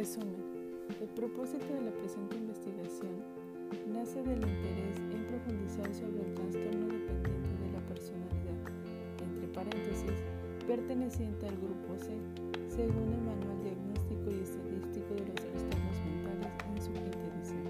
Resumen. 0.00 0.40
El 0.98 1.08
propósito 1.08 1.74
de 1.74 1.82
la 1.82 1.92
presente 1.92 2.34
investigación 2.34 3.20
nace 3.92 4.22
del 4.22 4.40
interés 4.40 4.96
en 4.96 5.28
profundizar 5.28 5.92
sobre 5.92 6.24
el 6.24 6.32
trastorno 6.32 6.88
dependiente 6.88 7.52
de 7.60 7.68
la 7.68 7.84
personalidad, 7.84 8.64
entre 9.20 9.46
paréntesis, 9.52 10.24
perteneciente 10.66 11.48
al 11.48 11.56
grupo 11.60 12.00
C, 12.00 12.16
según 12.72 13.12
el 13.12 13.20
Manual 13.28 13.60
Diagnóstico 13.60 14.24
y 14.32 14.40
Estadístico 14.40 15.12
de 15.20 15.24
los 15.28 15.36
Trastornos 15.36 15.96
Mentales 16.08 16.54
en 16.64 16.80
su 16.80 16.92
quinta 16.96 17.20
edición. 17.36 17.68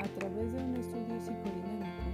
A 0.00 0.08
través 0.16 0.48
de 0.48 0.64
un 0.64 0.76
estudio 0.80 1.16
psicodinámico 1.20 2.08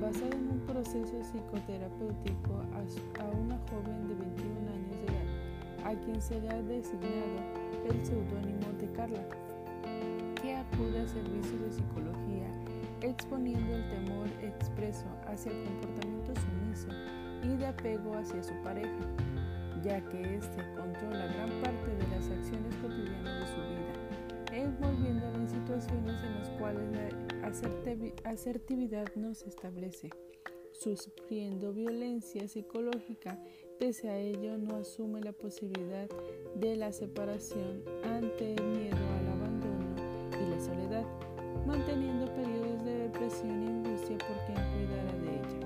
basado 0.00 0.32
en 0.32 0.48
un 0.48 0.60
proceso 0.64 1.12
psicoterapéutico 1.28 2.56
a 2.56 3.24
una 3.36 3.60
joven 3.68 4.08
de 4.08 4.14
21 4.16 4.64
años 4.64 4.87
a 5.88 5.94
quien 5.94 6.20
se 6.20 6.38
le 6.38 6.50
ha 6.50 6.62
designado 6.62 7.40
el 7.88 8.04
seudónimo 8.04 8.70
de 8.78 8.92
Carla, 8.92 9.26
que 10.40 10.54
acude 10.54 11.00
a 11.00 11.08
servicio 11.08 11.58
de 11.60 11.72
psicología 11.72 12.46
exponiendo 13.00 13.74
el 13.74 13.88
temor 13.88 14.28
expreso 14.42 15.06
hacia 15.26 15.50
el 15.50 15.64
comportamiento 15.64 16.32
sumiso 16.40 16.88
y 17.42 17.56
de 17.56 17.66
apego 17.66 18.14
hacia 18.14 18.42
su 18.42 18.52
pareja, 18.62 18.90
ya 19.82 20.00
que 20.10 20.36
éste 20.36 20.62
controla 20.76 21.26
gran 21.26 21.50
parte 21.62 21.90
de 21.96 22.08
las 22.08 22.28
acciones 22.28 22.74
cotidianas 22.82 23.40
de 23.40 23.46
su 23.46 23.60
vida, 23.62 24.62
envolviéndola 24.62 25.38
en 25.38 25.48
situaciones 25.48 26.22
en 26.22 26.34
las 26.34 26.50
cuales 26.50 26.84
la 26.92 28.30
asertividad 28.30 29.06
no 29.16 29.32
se 29.32 29.48
establece, 29.48 30.10
sufriendo 30.72 31.72
violencia 31.72 32.46
psicológica 32.46 33.38
Pese 33.78 34.10
a 34.10 34.18
ello, 34.18 34.58
no 34.58 34.78
asume 34.78 35.20
la 35.20 35.30
posibilidad 35.30 36.08
de 36.56 36.74
la 36.74 36.90
separación 36.90 37.84
ante 38.02 38.54
el 38.54 38.64
miedo 38.64 38.96
al 39.20 39.28
abandono 39.28 39.94
y 40.32 40.50
la 40.50 40.60
soledad, 40.60 41.04
manteniendo 41.64 42.26
periodos 42.34 42.84
de 42.84 42.98
depresión 43.02 43.62
y 43.62 43.66
angustia 43.68 44.18
por 44.18 44.36
quien 44.46 44.58
cuidara 44.72 45.12
de 45.20 45.30
ella. 45.30 45.60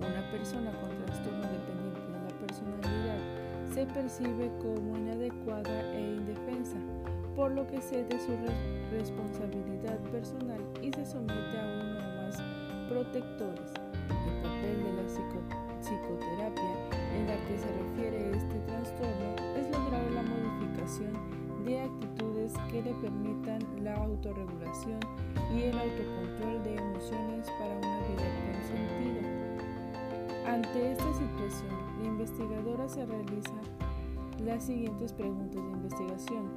Una 0.00 0.30
persona 0.32 0.72
con 0.80 0.90
trastorno 1.04 1.42
dependiente 1.42 2.00
de 2.10 2.22
la 2.24 2.38
personalidad 2.44 3.72
se 3.72 3.86
percibe 3.86 4.50
como 4.60 4.98
inadecuada 4.98 5.94
e 5.94 6.00
indefensa, 6.00 6.76
por 7.36 7.52
lo 7.52 7.64
que 7.68 7.80
cede 7.80 8.18
su 8.18 8.32
responsabilidad 8.90 10.00
personal 10.10 10.60
y 10.82 10.92
se 10.92 11.06
somete 11.06 11.56
a 11.56 11.84
uno 11.84 11.98
o 11.98 12.16
más 12.16 12.42
protectores. 12.88 13.81
De 21.00 21.80
actitudes 21.80 22.52
que 22.70 22.82
le 22.82 22.92
permitan 22.94 23.60
la 23.82 23.94
autorregulación 23.94 25.00
y 25.54 25.62
el 25.62 25.78
autocontrol 25.78 26.62
de 26.64 26.74
emociones 26.74 27.48
para 27.58 27.78
una 27.78 27.98
vida 28.08 28.28
con 28.44 28.62
sentido. 28.68 29.22
Ante 30.46 30.92
esta 30.92 31.12
situación, 31.14 31.70
la 32.00 32.08
investigadora 32.08 32.88
se 32.88 33.06
realiza 33.06 33.54
las 34.44 34.64
siguientes 34.64 35.12
preguntas 35.12 35.62
de 35.62 35.70
investigación. 35.70 36.50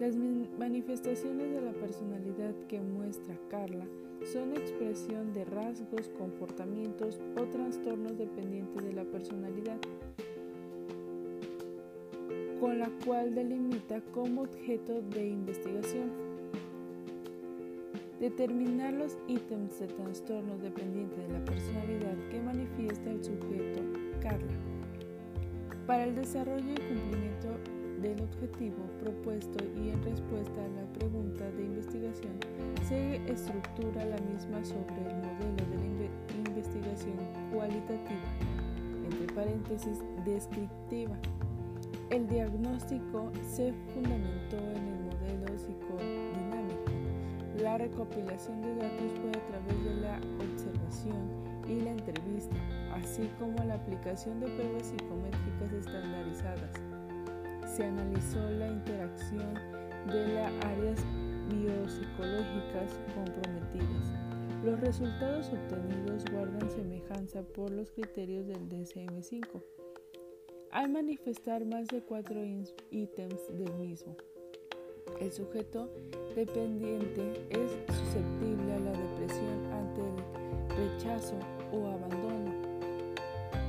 Las 0.00 0.16
manifestaciones 0.58 1.52
de 1.52 1.60
la 1.62 1.72
personalidad 1.72 2.54
que 2.68 2.80
muestra 2.80 3.38
Carla 3.48 3.86
son 4.32 4.52
expresión 4.52 5.32
de 5.32 5.44
rasgos, 5.44 6.10
comportamientos 6.18 7.20
o 7.36 7.44
trastornos 7.44 8.18
dependientes 8.18 8.84
de 8.84 8.92
la 8.92 9.04
personalidad, 9.04 9.78
con 12.64 12.78
la 12.78 12.88
cual 13.04 13.34
delimita 13.34 14.00
como 14.14 14.40
objeto 14.40 15.02
de 15.02 15.28
investigación. 15.28 16.10
Determinar 18.18 18.94
los 18.94 19.18
ítems 19.28 19.78
de 19.80 19.86
trastornos 19.88 20.62
dependientes 20.62 21.18
de 21.28 21.28
la 21.28 21.44
personalidad 21.44 22.16
que 22.30 22.40
manifiesta 22.40 23.10
el 23.10 23.22
sujeto 23.22 23.82
Carla. 24.22 24.54
Para 25.86 26.04
el 26.04 26.14
desarrollo 26.14 26.72
y 26.72 26.80
cumplimiento 26.80 27.48
del 28.00 28.22
objetivo 28.22 28.82
propuesto 28.98 29.62
y 29.76 29.90
en 29.90 30.02
respuesta 30.02 30.64
a 30.64 30.68
la 30.68 30.90
pregunta 30.94 31.44
de 31.50 31.64
investigación, 31.64 32.32
se 32.88 33.16
estructura 33.30 34.06
la 34.06 34.16
misma 34.32 34.64
sobre 34.64 35.02
el 35.02 35.16
modelo 35.16 35.68
de 35.68 36.08
la 36.08 36.48
investigación 36.48 37.18
cualitativa, 37.52 38.24
entre 39.04 39.34
paréntesis, 39.34 39.98
descriptiva. 40.24 41.18
El 42.10 42.28
diagnóstico 42.28 43.30
se 43.42 43.72
fundamentó 43.92 44.58
en 44.58 44.86
el 44.86 45.00
modelo 45.04 45.58
psicodinámico. 45.58 46.92
La 47.62 47.78
recopilación 47.78 48.60
de 48.62 48.74
datos 48.76 49.12
fue 49.20 49.30
a 49.30 49.46
través 49.46 49.84
de 49.84 49.94
la 50.00 50.20
observación 50.44 51.28
y 51.68 51.80
la 51.80 51.92
entrevista, 51.92 52.56
así 52.94 53.30
como 53.38 53.56
la 53.64 53.74
aplicación 53.74 54.40
de 54.40 54.46
pruebas 54.48 54.86
psicométricas 54.86 55.72
estandarizadas 55.72 56.80
se 57.74 57.84
analizó 57.84 58.38
la 58.50 58.68
interacción 58.68 59.54
de 60.06 60.28
las 60.34 60.64
áreas 60.64 61.00
biopsicológicas 61.50 63.00
comprometidas. 63.14 64.12
Los 64.64 64.80
resultados 64.80 65.48
obtenidos 65.48 66.24
guardan 66.30 66.70
semejanza 66.70 67.42
por 67.42 67.72
los 67.72 67.90
criterios 67.90 68.46
del 68.46 68.68
DSM-5, 68.68 69.62
al 70.74 70.90
manifestar 70.90 71.64
más 71.64 71.86
de 71.86 72.02
cuatro 72.02 72.40
ítems 72.90 73.46
del 73.56 73.72
mismo. 73.74 74.16
El 75.20 75.30
sujeto 75.30 75.88
dependiente 76.34 77.46
es 77.48 77.70
susceptible 77.94 78.72
a 78.74 78.80
la 78.80 78.90
depresión 78.90 79.72
ante 79.72 80.00
el 80.00 80.90
rechazo 80.90 81.38
o 81.72 81.86
abandono. 81.86 82.52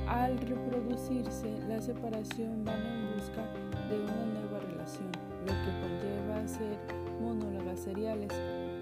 Al 0.08 0.36
reproducirse, 0.36 1.56
la 1.68 1.80
separación 1.80 2.64
va 2.66 2.74
en 2.74 3.14
busca 3.14 3.52
de 3.88 4.00
una 4.00 4.40
nueva 4.40 4.58
relación, 4.58 5.12
lo 5.42 5.52
que 5.62 5.80
conlleva 5.80 6.48
ser 6.48 6.76
monólogas 7.20 7.78
seriales 7.78 8.32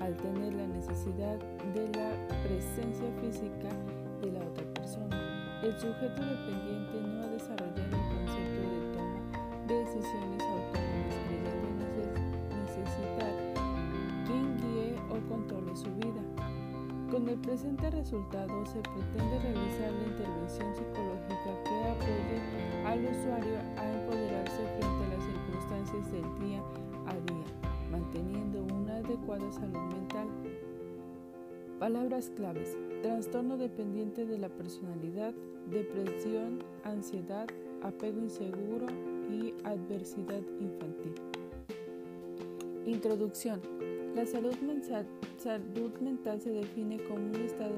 al 0.00 0.16
tener 0.16 0.54
la 0.54 0.66
necesidad 0.66 1.38
de 1.74 1.88
la 1.98 2.10
presencia 2.42 3.10
física 3.20 3.68
de 4.22 4.32
la 4.32 4.40
otra 4.40 4.64
persona. 4.72 5.34
El 5.62 5.72
sujeto 5.78 6.22
dependiente 6.22 7.00
no 7.00 7.13
decisiones 10.04 10.42
autónomas, 10.42 11.16
creyendo 11.28 11.86
necesitar 12.60 13.32
quien 14.26 14.56
guíe 14.58 14.96
o 15.08 15.28
controle 15.28 15.74
su 15.74 15.90
vida. 15.96 16.20
Con 17.10 17.28
el 17.28 17.38
presente 17.38 17.90
resultado 17.90 18.66
se 18.66 18.80
pretende 18.80 19.38
realizar 19.38 19.92
la 19.92 20.06
intervención 20.08 20.74
psicológica 20.74 21.50
que 21.64 21.84
apoye 21.88 22.38
al 22.86 23.04
usuario 23.04 23.56
a 23.78 23.92
empoderarse 23.92 24.62
frente 24.78 25.04
a 25.04 25.16
las 25.16 25.24
circunstancias 25.24 26.12
del 26.12 26.48
día 26.48 26.62
a 27.06 27.14
día, 27.14 27.46
manteniendo 27.90 28.62
una 28.74 28.96
adecuada 28.96 29.50
salud 29.52 29.94
mental. 29.94 30.28
Palabras 31.78 32.30
claves. 32.36 32.76
Trastorno 33.02 33.56
dependiente 33.56 34.24
de 34.26 34.38
la 34.38 34.48
personalidad, 34.48 35.34
depresión, 35.70 36.62
ansiedad, 36.84 37.46
apego 37.82 38.20
inseguro 38.20 38.86
y 39.30 39.54
adversidad 39.64 40.42
infantil. 40.60 41.14
Introducción. 42.86 43.60
La 44.14 44.26
salud 44.26 44.54
mental, 44.60 45.06
salud 45.38 45.92
mental 46.00 46.40
se 46.40 46.50
define 46.50 46.98
como 47.04 47.26
un 47.26 47.36
estado 47.36 47.74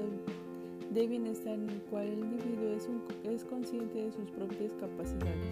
de 0.93 1.07
bienestar 1.07 1.53
en 1.53 1.69
el 1.69 1.81
cual 1.83 2.07
el 2.07 2.19
individuo 2.19 2.69
es, 2.75 2.87
es 3.23 3.43
consciente 3.45 4.03
de 4.03 4.11
sus 4.11 4.29
propias 4.31 4.71
capacidades, 4.73 5.47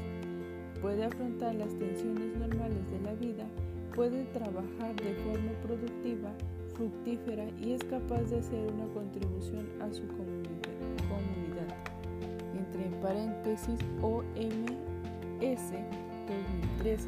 puede 0.81 1.03
afrontar 1.03 1.55
las 1.55 1.73
tensiones 1.77 2.37
normales 2.37 2.89
de 2.91 3.01
la 3.01 3.13
vida, 3.15 3.45
puede 3.95 4.25
trabajar 4.25 4.95
de 4.95 5.13
forma 5.15 5.51
productiva, 5.63 6.31
fructífera 6.75 7.45
y 7.59 7.71
es 7.71 7.83
capaz 7.85 8.23
de 8.23 8.39
hacer 8.39 8.71
una 8.71 8.87
contribución 8.93 9.67
a 9.81 9.91
su 9.91 10.05
comunidad. 10.07 10.65
Entre 12.53 12.89
paréntesis 13.01 13.79
OMS 15.41 15.71
2013. 16.27 17.07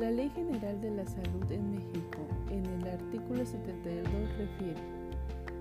La 0.00 0.10
Ley 0.10 0.28
General 0.30 0.80
de 0.80 0.90
la 0.90 1.06
Salud 1.06 1.50
en 1.50 1.70
México 1.70 2.18
en 2.50 2.66
el 2.66 2.88
artículo 2.88 3.44
72 3.44 4.04
refiere, 4.36 4.80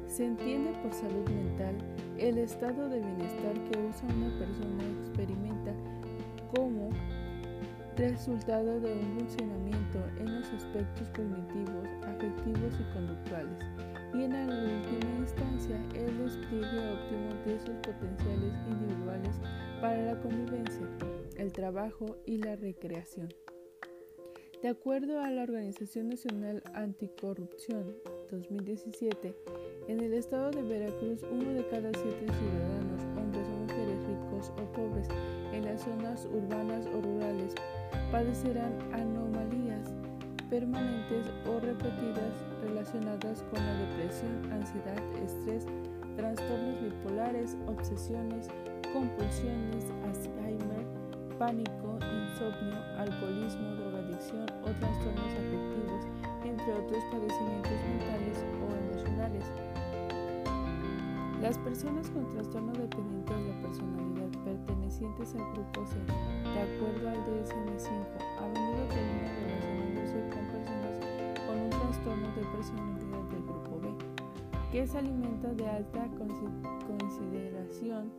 se 0.08 0.26
entiende 0.26 0.72
por 0.82 0.92
salud 0.94 1.28
mental 1.30 1.76
el 2.18 2.38
estado 2.40 2.90
de 2.90 3.00
bienestar 3.00 3.54
que 3.54 3.80
usa 3.80 4.08
una 4.16 4.30
persona 4.40 4.84
experimenta 5.02 5.74
como 6.56 6.90
resultado 7.98 8.80
de 8.80 8.94
un 8.94 9.20
funcionamiento 9.20 10.00
en 10.20 10.40
los 10.40 10.52
aspectos 10.52 11.10
cognitivos, 11.10 11.88
afectivos 12.08 12.74
y 12.80 12.94
conductuales 12.94 13.58
y 14.14 14.24
en 14.24 14.32
la 14.32 14.56
última 14.56 15.20
instancia 15.20 15.76
el 15.96 16.18
despliegue 16.18 16.92
óptimo 16.94 17.30
de 17.46 17.60
sus 17.60 17.76
potenciales 17.78 18.54
individuales 18.70 19.40
para 19.82 19.98
la 19.98 20.20
convivencia, 20.22 20.88
el 21.38 21.52
trabajo 21.52 22.18
y 22.26 22.38
la 22.38 22.56
recreación. 22.56 23.34
De 24.62 24.70
acuerdo 24.70 25.20
a 25.20 25.30
la 25.30 25.44
Organización 25.44 26.08
Nacional 26.08 26.64
Anticorrupción 26.74 27.96
2017, 28.32 29.36
en 29.90 30.00
el 30.00 30.14
estado 30.14 30.52
de 30.52 30.62
Veracruz 30.62 31.22
uno 31.30 31.54
de 31.54 31.68
cada 31.68 31.92
siete 31.94 32.26
ciudadanos, 32.26 33.04
hombres 33.18 33.46
o 33.48 33.60
mujeres 33.60 34.04
ricos 34.06 34.52
o 34.52 34.72
pobres, 34.72 35.08
en 35.52 35.66
las 35.66 35.82
zonas 35.82 36.26
urbanas 36.32 36.86
o 36.88 37.02
rurales, 37.02 37.54
padecerán 38.10 38.80
anomalías 38.94 39.94
permanentes 40.50 41.26
o 41.46 41.60
repetidas 41.60 42.34
relacionadas 42.62 43.44
con 43.52 43.60
la 43.60 43.74
depresión, 43.80 44.52
ansiedad, 44.52 44.98
estrés, 45.26 45.66
trastornos 46.16 46.82
bipolares, 46.82 47.58
obsesiones, 47.68 48.48
compulsiones, 48.94 49.86
Alzheimer, 50.06 51.03
pánico, 51.44 52.00
insomnio, 52.00 52.80
alcoholismo, 52.98 53.76
drogadicción 53.76 54.48
o 54.64 54.72
trastornos 54.80 55.28
afectivos, 55.28 56.08
entre 56.40 56.72
otros 56.72 57.04
padecimientos 57.12 57.78
mentales 57.84 58.46
o 58.64 58.72
emocionales. 58.72 59.52
Las 61.42 61.58
personas 61.58 62.10
con 62.12 62.30
trastorno 62.30 62.72
dependiente 62.72 63.34
de 63.34 63.44
la 63.52 63.62
personalidad 63.62 64.32
pertenecientes 64.46 65.36
al 65.36 65.44
grupo 65.52 65.86
C, 65.86 66.00
de 66.48 66.62
acuerdo 66.64 67.10
al 67.12 67.20
DSM-5, 67.28 67.92
a 68.40 68.48
menudo 68.48 68.88
terminan 68.88 69.36
relacionándose 69.44 70.20
con 70.32 70.48
personas 70.48 70.96
con 71.44 71.60
un 71.60 71.70
trastorno 71.70 72.28
de 72.40 72.44
personalidad 72.56 73.24
del 73.36 73.44
grupo 73.44 73.84
B, 73.84 73.92
que 74.72 74.88
se 74.88 74.98
alimenta 74.98 75.54
de 75.54 75.68
alta 75.68 76.08
consideración 76.88 78.14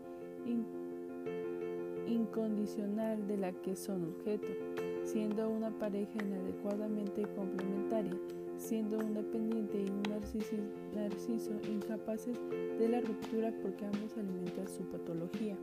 incondicional 2.14 3.26
de 3.26 3.36
la 3.36 3.52
que 3.52 3.74
son 3.74 4.04
objeto, 4.04 4.46
siendo 5.02 5.50
una 5.50 5.70
pareja 5.70 6.12
inadecuadamente 6.24 7.22
complementaria, 7.34 8.16
siendo 8.56 8.98
un 8.98 9.14
dependiente 9.14 9.82
y 9.82 9.90
un 9.90 10.02
narciso, 10.02 11.52
incapaces 11.68 12.38
de 12.78 12.88
la 12.88 13.00
ruptura 13.00 13.52
porque 13.62 13.84
ambos 13.84 14.16
alimentan 14.16 14.68
su 14.68 14.82
patología. 14.84 15.56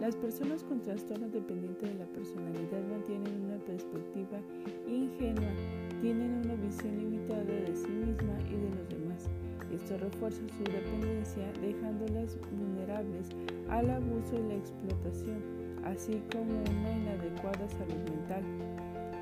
Las 0.00 0.16
personas 0.16 0.64
con 0.64 0.80
trastorno 0.80 1.28
dependiente 1.28 1.86
de 1.86 1.94
la 1.94 2.06
personalidad 2.06 2.82
mantienen 2.90 3.44
una 3.44 3.58
perspectiva 3.58 4.40
ingenua, 4.88 5.52
tienen 6.00 6.42
una 6.44 6.54
visión 6.56 6.96
limitada 6.98 7.44
de 7.44 7.74
sí 7.74 7.88
misma 7.88 8.36
y 8.48 8.56
de 8.56 8.70
los 8.70 8.88
demás. 8.88 9.28
Esto 9.72 9.96
refuerza 9.98 10.40
su 10.48 10.64
dependencia, 10.64 11.52
dejándolas 11.60 12.36
vulnerables 12.50 13.28
al 13.68 13.90
abuso 13.90 14.36
y 14.36 14.48
la 14.48 14.56
explotación 14.56 15.61
así 15.84 16.22
como 16.32 16.60
una 16.60 16.92
inadecuada 16.92 17.68
salud 17.68 18.02
mental. 18.10 18.42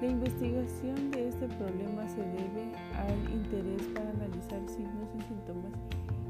La 0.01 0.09
investigación 0.09 1.11
de 1.11 1.29
este 1.29 1.47
problema 1.47 2.09
se 2.09 2.23
debe 2.23 2.73
al 2.97 3.35
interés 3.35 3.83
para 3.95 4.11
analizar 4.11 4.61
signos 4.69 5.11
y 5.19 5.23
síntomas 5.23 5.73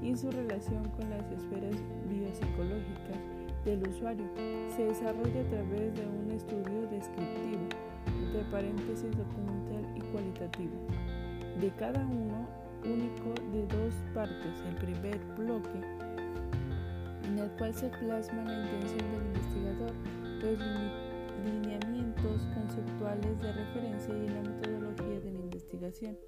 y 0.03 0.17
su 0.17 0.31
relación 0.31 0.89
con 0.97 1.09
las 1.11 1.25
esferas 1.31 1.77
biopsicológicas 2.09 3.19
del 3.65 3.87
usuario. 3.89 4.27
Se 4.75 4.85
desarrolla 4.85 5.41
a 5.41 5.51
través 5.51 5.95
de 5.95 6.07
un 6.07 6.31
estudio 6.33 6.87
descriptivo, 6.91 7.69
entre 8.07 8.43
paréntesis 8.51 9.11
documental 9.17 9.85
y 9.97 10.01
cualitativo, 10.13 10.77
de 11.61 11.71
cada 11.79 12.05
uno 12.07 12.49
único 12.85 13.35
de 13.53 13.67
dos 13.67 13.95
partes. 14.15 14.61
El 14.69 14.77
primer 14.77 15.19
bloque, 15.37 15.81
en 17.25 17.39
el 17.39 17.51
cual 17.51 17.75
se 17.75 17.89
plasma 17.89 18.43
la 18.45 18.65
intención 18.65 19.11
del 19.13 19.27
investigador 19.27 19.93
los 20.43 20.59
lineamientos 21.45 22.47
conceptuales 22.55 23.41
de 23.41 23.53
referencia 23.53 24.15
y 24.15 24.29
la 24.29 24.43
metodología 24.43 25.21
de 25.21 25.33
la 25.33 25.39
investigación. 25.39 26.19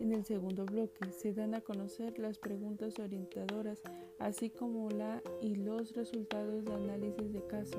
En 0.00 0.12
el 0.12 0.24
segundo 0.24 0.64
bloque 0.64 1.12
se 1.12 1.32
dan 1.32 1.54
a 1.54 1.60
conocer 1.60 2.18
las 2.18 2.38
preguntas 2.38 2.98
orientadoras, 2.98 3.80
así 4.18 4.50
como 4.50 4.90
la 4.90 5.22
y 5.40 5.54
los 5.54 5.94
resultados 5.94 6.64
de 6.64 6.74
análisis 6.74 7.32
de 7.32 7.46
caso, 7.46 7.78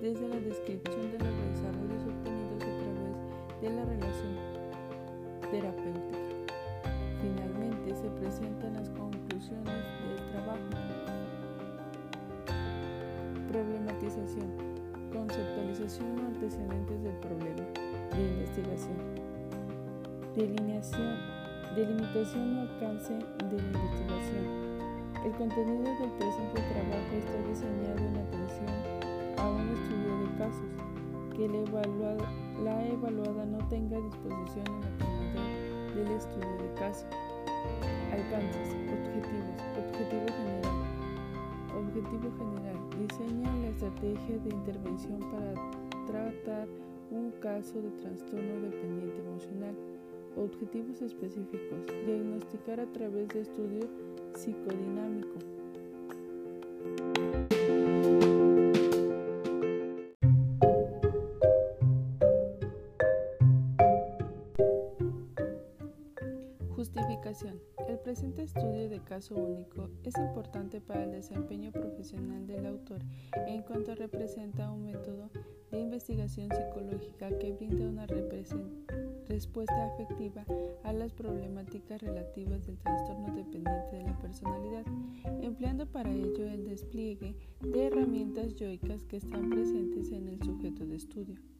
desde 0.00 0.28
la 0.28 0.38
descripción 0.38 1.10
de 1.10 1.18
los 1.18 1.36
desarrollos 1.50 2.04
obtenidos 2.04 2.62
a 2.62 2.78
través 2.78 3.60
de 3.60 3.70
la 3.70 3.84
relación 3.84 4.36
terapéutica. 5.50 6.18
Finalmente 7.20 7.96
se 7.96 8.08
presentan 8.20 8.74
las 8.74 8.90
conclusiones 8.90 9.84
del 10.06 10.30
trabajo. 10.30 10.70
Problematización 13.48 14.73
conceptualización 15.14 16.18
o 16.18 16.26
antecedentes 16.26 17.02
del 17.04 17.16
problema 17.22 17.62
de 18.10 18.22
investigación, 18.34 18.98
delineación, 20.34 21.16
delimitación 21.76 22.58
o 22.58 22.60
alcance 22.62 23.14
de 23.14 23.56
la 23.56 23.62
investigación. 23.62 24.44
El 25.24 25.32
contenido 25.32 25.84
del 25.84 26.10
presente 26.18 26.60
trabajo 26.60 27.12
está 27.14 27.38
diseñado 27.48 28.02
en 28.02 28.16
atención 28.26 28.72
a 29.38 29.48
un 29.48 29.70
estudio 29.70 30.12
de 30.18 30.28
casos, 30.36 30.72
que 31.36 31.48
la 31.48 31.58
evaluada, 31.58 32.28
la 32.62 32.86
evaluada 32.88 33.46
no 33.46 33.58
tenga 33.68 33.96
disposición 34.00 34.66
en 34.66 34.80
la 34.82 34.90
comunidad 34.98 35.94
del 35.94 36.10
estudio 36.18 36.56
de 36.58 36.74
caso. 36.74 37.06
Alcances, 38.12 38.74
objetivos, 38.90 39.58
objetivo 39.78 40.26
general. 40.26 40.93
Objetivo 41.76 42.30
general. 42.38 42.78
Diseña 43.00 43.52
la 43.56 43.68
estrategia 43.68 44.38
de 44.38 44.50
intervención 44.50 45.18
para 45.30 45.54
tratar 46.06 46.68
un 47.10 47.32
caso 47.40 47.80
de 47.82 47.90
trastorno 47.90 48.60
dependiente 48.60 49.20
emocional. 49.20 49.74
Objetivos 50.36 51.02
específicos. 51.02 51.86
Diagnosticar 52.06 52.80
a 52.80 52.86
través 52.92 53.28
de 53.28 53.40
estudio 53.40 53.88
psicodinámico. 54.34 55.38
Justificación. 66.76 67.73
Presente 68.04 68.42
estudio 68.42 68.90
de 68.90 69.00
caso 69.00 69.34
único 69.34 69.88
es 70.02 70.14
importante 70.18 70.82
para 70.82 71.04
el 71.04 71.12
desempeño 71.12 71.72
profesional 71.72 72.46
del 72.46 72.66
autor 72.66 73.00
en 73.46 73.62
cuanto 73.62 73.94
representa 73.94 74.70
un 74.70 74.84
método 74.84 75.30
de 75.70 75.80
investigación 75.80 76.50
psicológica 76.50 77.30
que 77.38 77.52
brinda 77.52 77.86
una 77.86 78.06
respuesta 79.26 79.86
afectiva 79.86 80.44
a 80.82 80.92
las 80.92 81.14
problemáticas 81.14 82.02
relativas 82.02 82.66
del 82.66 82.76
trastorno 82.76 83.34
dependiente 83.34 83.96
de 83.96 84.02
la 84.02 84.18
personalidad, 84.18 84.84
empleando 85.40 85.86
para 85.86 86.12
ello 86.12 86.46
el 86.46 86.66
despliegue 86.66 87.34
de 87.62 87.86
herramientas 87.86 88.54
yoicas 88.54 89.02
que 89.04 89.16
están 89.16 89.48
presentes 89.48 90.12
en 90.12 90.28
el 90.28 90.42
sujeto 90.42 90.84
de 90.84 90.96
estudio. 90.96 91.53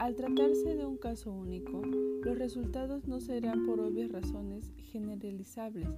Al 0.00 0.14
tratarse 0.14 0.76
de 0.76 0.86
un 0.86 0.96
caso 0.96 1.30
único, 1.30 1.82
los 2.24 2.38
resultados 2.38 3.06
no 3.06 3.20
serán 3.20 3.66
por 3.66 3.80
obvias 3.80 4.10
razones 4.10 4.72
generalizables. 4.90 5.90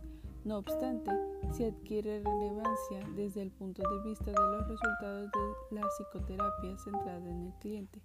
No 0.44 0.58
obstante, 0.58 1.12
si 1.52 1.62
adquiere 1.62 2.18
relevancia 2.18 3.08
desde 3.14 3.42
el 3.42 3.52
punto 3.52 3.80
de 3.88 4.10
vista 4.10 4.24
de 4.24 4.56
los 4.56 4.66
resultados 4.66 5.30
de 5.30 5.76
la 5.76 5.86
psicoterapia 5.86 6.76
centrada 6.78 7.30
en 7.30 7.46
el 7.46 7.52
cliente. 7.60 8.00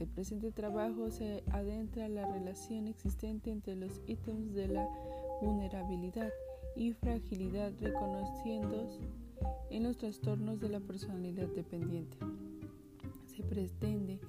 El 0.00 0.06
presente 0.08 0.52
trabajo 0.52 1.10
se 1.10 1.42
adentra 1.50 2.04
en 2.04 2.16
la 2.16 2.30
relación 2.30 2.86
existente 2.86 3.50
entre 3.50 3.74
los 3.74 4.02
ítems 4.06 4.52
de 4.52 4.68
la 4.68 4.86
vulnerabilidad 5.40 6.30
y 6.76 6.92
fragilidad 6.92 7.72
reconociendo 7.80 8.86
en 9.70 9.82
los 9.84 9.96
trastornos 9.96 10.60
de 10.60 10.68
la 10.68 10.80
personalidad 10.80 11.48
dependiente. 11.48 12.18
Se 13.34 13.42
pretende 13.42 14.20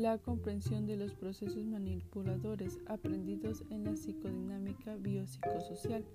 la 0.00 0.16
comprensión 0.16 0.86
de 0.86 0.96
los 0.96 1.14
procesos 1.14 1.66
manipuladores 1.66 2.78
aprendidos 2.86 3.62
en 3.68 3.84
la 3.84 3.96
psicodinámica 3.96 4.96
biopsicosocial 4.96 6.06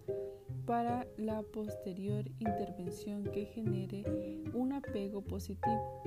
para 0.65 1.05
la 1.17 1.43
posterior 1.43 2.25
intervención 2.39 3.23
que 3.25 3.45
genere 3.45 4.03
un 4.55 4.73
apego 4.73 5.21
positivo, 5.21 6.01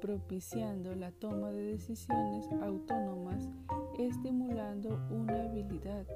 propiciando 0.00 0.96
la 0.96 1.12
toma 1.12 1.52
de 1.52 1.62
decisiones 1.62 2.50
autónomas, 2.60 3.48
estimulando 3.96 5.00
una 5.10 5.44
habilidad 5.44 6.06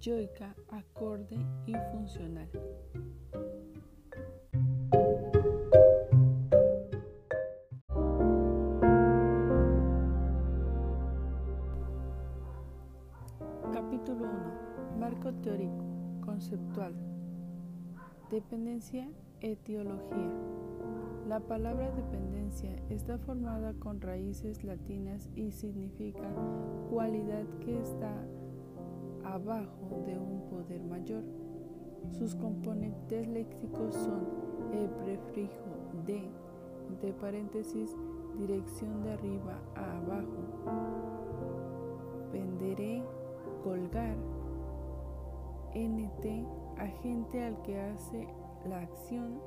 yoica 0.00 0.56
acorde 0.70 1.36
y 1.66 1.74
funcional. 1.92 2.50
Teórico, 15.42 15.84
conceptual. 16.24 16.94
Dependencia, 18.30 19.08
etiología. 19.40 20.30
La 21.28 21.40
palabra 21.40 21.90
dependencia 21.92 22.70
está 22.88 23.18
formada 23.18 23.74
con 23.74 24.00
raíces 24.00 24.64
latinas 24.64 25.28
y 25.34 25.50
significa 25.50 26.28
cualidad 26.90 27.44
que 27.60 27.80
está 27.80 28.12
abajo 29.24 30.02
de 30.06 30.18
un 30.18 30.48
poder 30.48 30.82
mayor. 30.84 31.22
Sus 32.10 32.34
componentes 32.34 33.28
léxicos 33.28 33.94
son 33.94 34.26
el 34.72 34.88
prefijo 34.90 35.92
de, 36.06 36.22
entre 36.88 37.12
paréntesis, 37.12 37.96
dirección 38.38 39.02
de 39.02 39.12
arriba 39.12 39.58
a 39.76 39.98
abajo, 39.98 40.42
venderé, 42.32 43.02
colgar, 43.62 44.16
nt, 45.74 46.46
agente 46.78 47.44
al 47.44 47.60
que 47.62 47.80
hace 47.80 48.28
la 48.68 48.80
acción, 48.80 49.40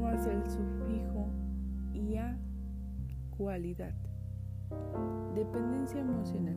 más 0.00 0.26
el 0.26 0.42
sufijo 0.48 1.26
ia, 1.94 2.38
cualidad. 3.36 3.94
Dependencia 5.34 6.00
emocional. 6.00 6.56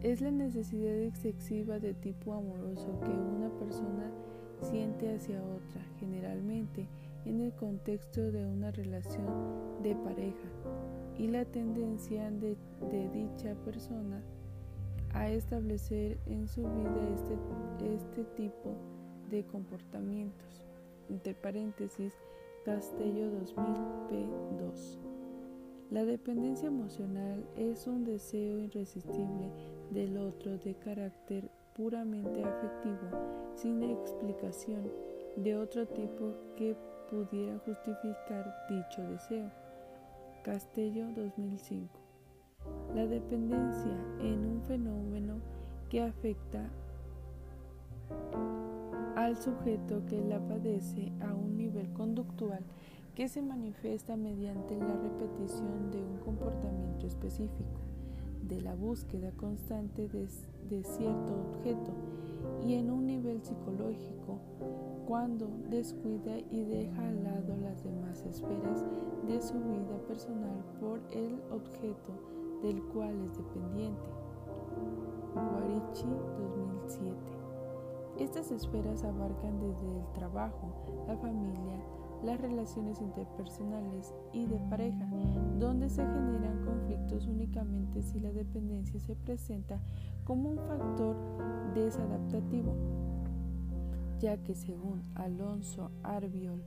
Es 0.00 0.20
la 0.20 0.30
necesidad 0.30 0.94
excesiva 1.00 1.78
de 1.78 1.94
tipo 1.94 2.32
amoroso 2.34 2.98
que 3.00 3.10
una 3.10 3.48
persona 3.58 4.10
siente 4.60 5.14
hacia 5.14 5.42
otra, 5.42 5.82
generalmente 5.98 6.88
en 7.24 7.40
el 7.40 7.52
contexto 7.52 8.30
de 8.30 8.46
una 8.46 8.70
relación 8.70 9.26
de 9.82 9.96
pareja, 9.96 10.48
y 11.18 11.28
la 11.28 11.44
tendencia 11.44 12.30
de, 12.30 12.56
dicha 13.12 13.54
persona 13.64 14.22
a 15.16 15.30
establecer 15.30 16.18
en 16.26 16.46
su 16.46 16.60
vida 16.60 17.08
este, 17.14 17.94
este 17.94 18.24
tipo 18.36 18.74
de 19.30 19.44
comportamientos. 19.46 20.62
Entre 21.08 21.34
paréntesis, 21.34 22.12
Castello 22.64 23.30
2000 23.30 23.64
P2. 24.10 24.98
La 25.90 26.04
dependencia 26.04 26.68
emocional 26.68 27.48
es 27.56 27.86
un 27.86 28.04
deseo 28.04 28.58
irresistible 28.58 29.50
del 29.90 30.18
otro 30.18 30.58
de 30.58 30.74
carácter 30.74 31.48
puramente 31.74 32.44
afectivo, 32.44 33.54
sin 33.54 33.82
explicación 33.84 34.90
de 35.36 35.56
otro 35.56 35.86
tipo 35.86 36.34
que 36.56 36.76
pudiera 37.10 37.58
justificar 37.60 38.54
dicho 38.68 39.02
deseo. 39.02 39.50
Castello 40.42 41.06
2005. 41.14 42.05
La 42.94 43.06
dependencia 43.06 43.96
en 44.20 44.46
un 44.46 44.62
fenómeno 44.62 45.34
que 45.88 46.02
afecta 46.02 46.70
al 49.16 49.36
sujeto 49.36 50.04
que 50.06 50.22
la 50.22 50.38
padece 50.38 51.12
a 51.20 51.34
un 51.34 51.56
nivel 51.56 51.92
conductual 51.92 52.62
que 53.14 53.28
se 53.28 53.40
manifiesta 53.40 54.16
mediante 54.16 54.76
la 54.78 54.94
repetición 54.94 55.90
de 55.90 56.04
un 56.04 56.18
comportamiento 56.18 57.06
específico 57.06 57.80
de 58.42 58.60
la 58.60 58.74
búsqueda 58.74 59.32
constante 59.32 60.08
de, 60.08 60.84
cierto 60.84 61.34
objeto 61.50 61.92
y 62.64 62.74
en 62.74 62.90
un 62.90 63.06
nivel 63.06 63.42
psicológico 63.42 64.38
cuando 65.06 65.48
descuida 65.70 66.38
y 66.50 66.64
deja 66.64 67.08
al 67.08 67.24
lado 67.24 67.56
las 67.56 67.82
demás 67.82 68.22
esferas 68.26 68.84
de 69.26 69.40
su 69.40 69.54
vida 69.54 69.98
personal 70.06 70.64
por 70.78 71.00
el 71.12 71.40
objeto 71.50 72.35
del 72.66 72.82
cual 72.82 73.14
es 73.20 73.36
dependiente. 73.36 74.10
Guarichi 75.34 76.06
2007 76.36 77.16
Estas 78.18 78.50
esferas 78.50 79.04
abarcan 79.04 79.60
desde 79.60 79.98
el 79.98 80.12
trabajo, 80.14 80.72
la 81.06 81.16
familia, 81.16 81.80
las 82.24 82.40
relaciones 82.40 83.00
interpersonales 83.00 84.12
y 84.32 84.46
de 84.46 84.58
pareja, 84.68 85.06
donde 85.60 85.88
se 85.88 86.02
generan 86.02 86.64
conflictos 86.64 87.28
únicamente 87.28 88.02
si 88.02 88.18
la 88.18 88.32
dependencia 88.32 88.98
se 88.98 89.14
presenta 89.14 89.78
como 90.24 90.50
un 90.50 90.58
factor 90.58 91.16
desadaptativo, 91.72 92.74
ya 94.18 94.38
que 94.38 94.56
según 94.56 95.04
Alonso 95.14 95.92
Arbiol, 96.02 96.64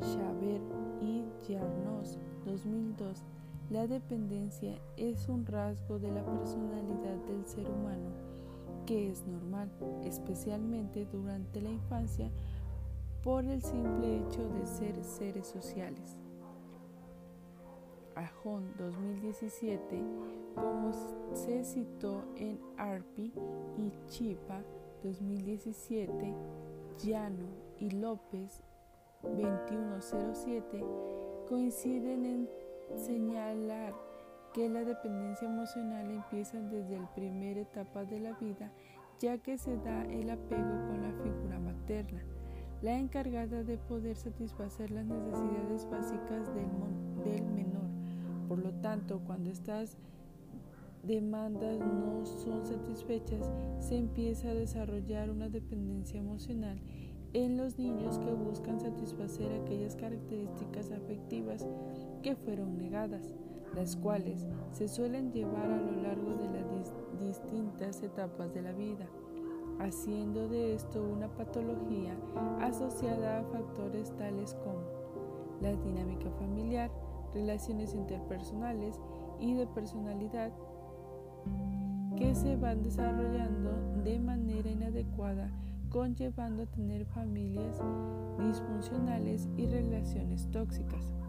Xaver 0.00 0.60
y 1.00 1.24
Yarnos 1.48 2.18
2002, 2.44 3.24
la 3.70 3.86
dependencia 3.86 4.74
es 4.96 5.28
un 5.28 5.46
rasgo 5.46 5.98
de 5.98 6.10
la 6.10 6.24
personalidad 6.24 7.16
del 7.28 7.46
ser 7.46 7.70
humano 7.70 8.10
que 8.84 9.08
es 9.10 9.24
normal, 9.24 9.70
especialmente 10.04 11.06
durante 11.06 11.60
la 11.60 11.70
infancia, 11.70 12.28
por 13.22 13.44
el 13.44 13.62
simple 13.62 14.18
hecho 14.18 14.48
de 14.48 14.66
ser 14.66 15.04
seres 15.04 15.46
sociales. 15.46 16.16
Ajón 18.16 18.72
2017, 18.76 20.02
como 20.56 20.92
se 21.32 21.64
citó 21.64 22.24
en 22.36 22.58
Arpi 22.76 23.32
y 23.76 23.92
Chipa 24.08 24.64
2017, 25.04 26.34
Llano 26.98 27.46
y 27.78 27.90
López 27.90 28.64
2107 29.22 30.84
coinciden 31.48 32.26
en 32.26 32.50
señalar 32.96 33.94
que 34.52 34.68
la 34.68 34.84
dependencia 34.84 35.48
emocional 35.48 36.10
empieza 36.10 36.60
desde 36.60 36.98
la 36.98 37.14
primera 37.14 37.60
etapa 37.60 38.04
de 38.04 38.20
la 38.20 38.32
vida, 38.32 38.72
ya 39.20 39.38
que 39.38 39.58
se 39.58 39.76
da 39.78 40.04
el 40.06 40.30
apego 40.30 40.86
con 40.88 41.02
la 41.02 41.12
figura 41.22 41.58
materna 41.60 42.22
la 42.82 42.98
encargada 42.98 43.62
de 43.62 43.76
poder 43.76 44.16
satisfacer 44.16 44.90
las 44.90 45.04
necesidades 45.04 45.88
básicas 45.90 46.48
del, 46.54 47.44
menor. 47.44 47.88
Por 48.48 48.58
lo 48.58 48.72
tanto, 48.72 49.20
cuando 49.26 49.50
estas 49.50 49.98
demandas 51.02 51.78
no 51.78 52.24
son 52.24 52.64
satisfechas, 52.64 53.50
se 53.80 53.98
empieza 53.98 54.48
a 54.48 54.54
desarrollar 54.54 55.30
una 55.30 55.48
dependencia 55.48 56.18
emocional 56.20 56.80
en 57.32 57.56
los 57.56 57.78
niños 57.78 58.18
que 58.18 58.32
buscan 58.32 58.80
satisfacer 58.80 59.52
aquellas 59.60 59.94
características 59.94 60.90
afectivas 60.90 61.66
que 62.22 62.36
fueron 62.36 62.78
negadas, 62.78 63.34
las 63.74 63.96
cuales 63.96 64.46
se 64.72 64.88
suelen 64.88 65.32
llevar 65.32 65.70
a 65.70 65.76
lo 65.76 66.02
largo 66.02 66.34
de 66.34 66.48
las 66.48 66.94
distintas 67.20 68.02
etapas 68.02 68.52
de 68.54 68.62
la 68.62 68.72
vida 68.72 69.06
haciendo 69.80 70.48
de 70.48 70.74
esto 70.74 71.02
una 71.02 71.28
patología 71.28 72.14
asociada 72.60 73.40
a 73.40 73.44
factores 73.44 74.14
tales 74.16 74.54
como 74.62 74.82
la 75.60 75.72
dinámica 75.72 76.30
familiar, 76.38 76.90
relaciones 77.34 77.94
interpersonales 77.94 79.00
y 79.38 79.54
de 79.54 79.66
personalidad 79.66 80.52
que 82.16 82.34
se 82.34 82.56
van 82.56 82.82
desarrollando 82.82 84.02
de 84.02 84.18
manera 84.18 84.70
inadecuada, 84.70 85.50
conllevando 85.88 86.64
a 86.64 86.66
tener 86.66 87.06
familias 87.06 87.80
disfuncionales 88.38 89.48
y 89.56 89.66
relaciones 89.66 90.50
tóxicas. 90.50 91.19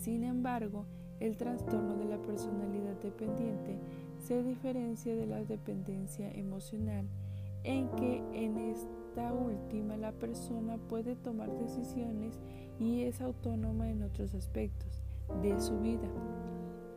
Sin 0.00 0.24
embargo, 0.24 0.86
el 1.20 1.36
trastorno 1.36 1.94
de 1.96 2.06
la 2.06 2.16
personalidad 2.22 2.94
dependiente 3.02 3.78
se 4.18 4.42
diferencia 4.42 5.14
de 5.14 5.26
la 5.26 5.44
dependencia 5.44 6.32
emocional 6.32 7.06
en 7.64 7.90
que 7.96 8.22
en 8.32 8.56
esta 8.56 9.34
última 9.34 9.98
la 9.98 10.12
persona 10.12 10.78
puede 10.88 11.16
tomar 11.16 11.50
decisiones 11.58 12.40
y 12.78 13.02
es 13.02 13.20
autónoma 13.20 13.90
en 13.90 14.02
otros 14.02 14.34
aspectos 14.34 15.02
de 15.42 15.60
su 15.60 15.78
vida. 15.80 16.08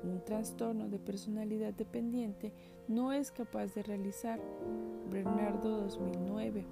Un 0.05 0.24
trastorno 0.24 0.88
de 0.88 0.98
personalidad 0.98 1.74
dependiente 1.74 2.53
no 2.88 3.12
es 3.12 3.33
capaz 3.33 3.75
de 3.75 3.83
realizar. 3.83 4.39
Bernardo 5.12 5.81
2009. 5.81 6.65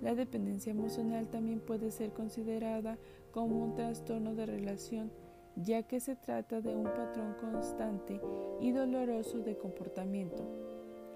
La 0.00 0.14
dependencia 0.14 0.70
emocional 0.70 1.28
también 1.28 1.60
puede 1.60 1.90
ser 1.90 2.14
considerada 2.14 2.96
como 3.30 3.62
un 3.62 3.74
trastorno 3.74 4.34
de 4.34 4.46
relación 4.46 5.10
ya 5.56 5.82
que 5.82 6.00
se 6.00 6.16
trata 6.16 6.60
de 6.60 6.76
un 6.76 6.84
patrón 6.84 7.34
constante 7.40 8.20
y 8.60 8.72
doloroso 8.72 9.38
de 9.38 9.56
comportamiento, 9.56 10.44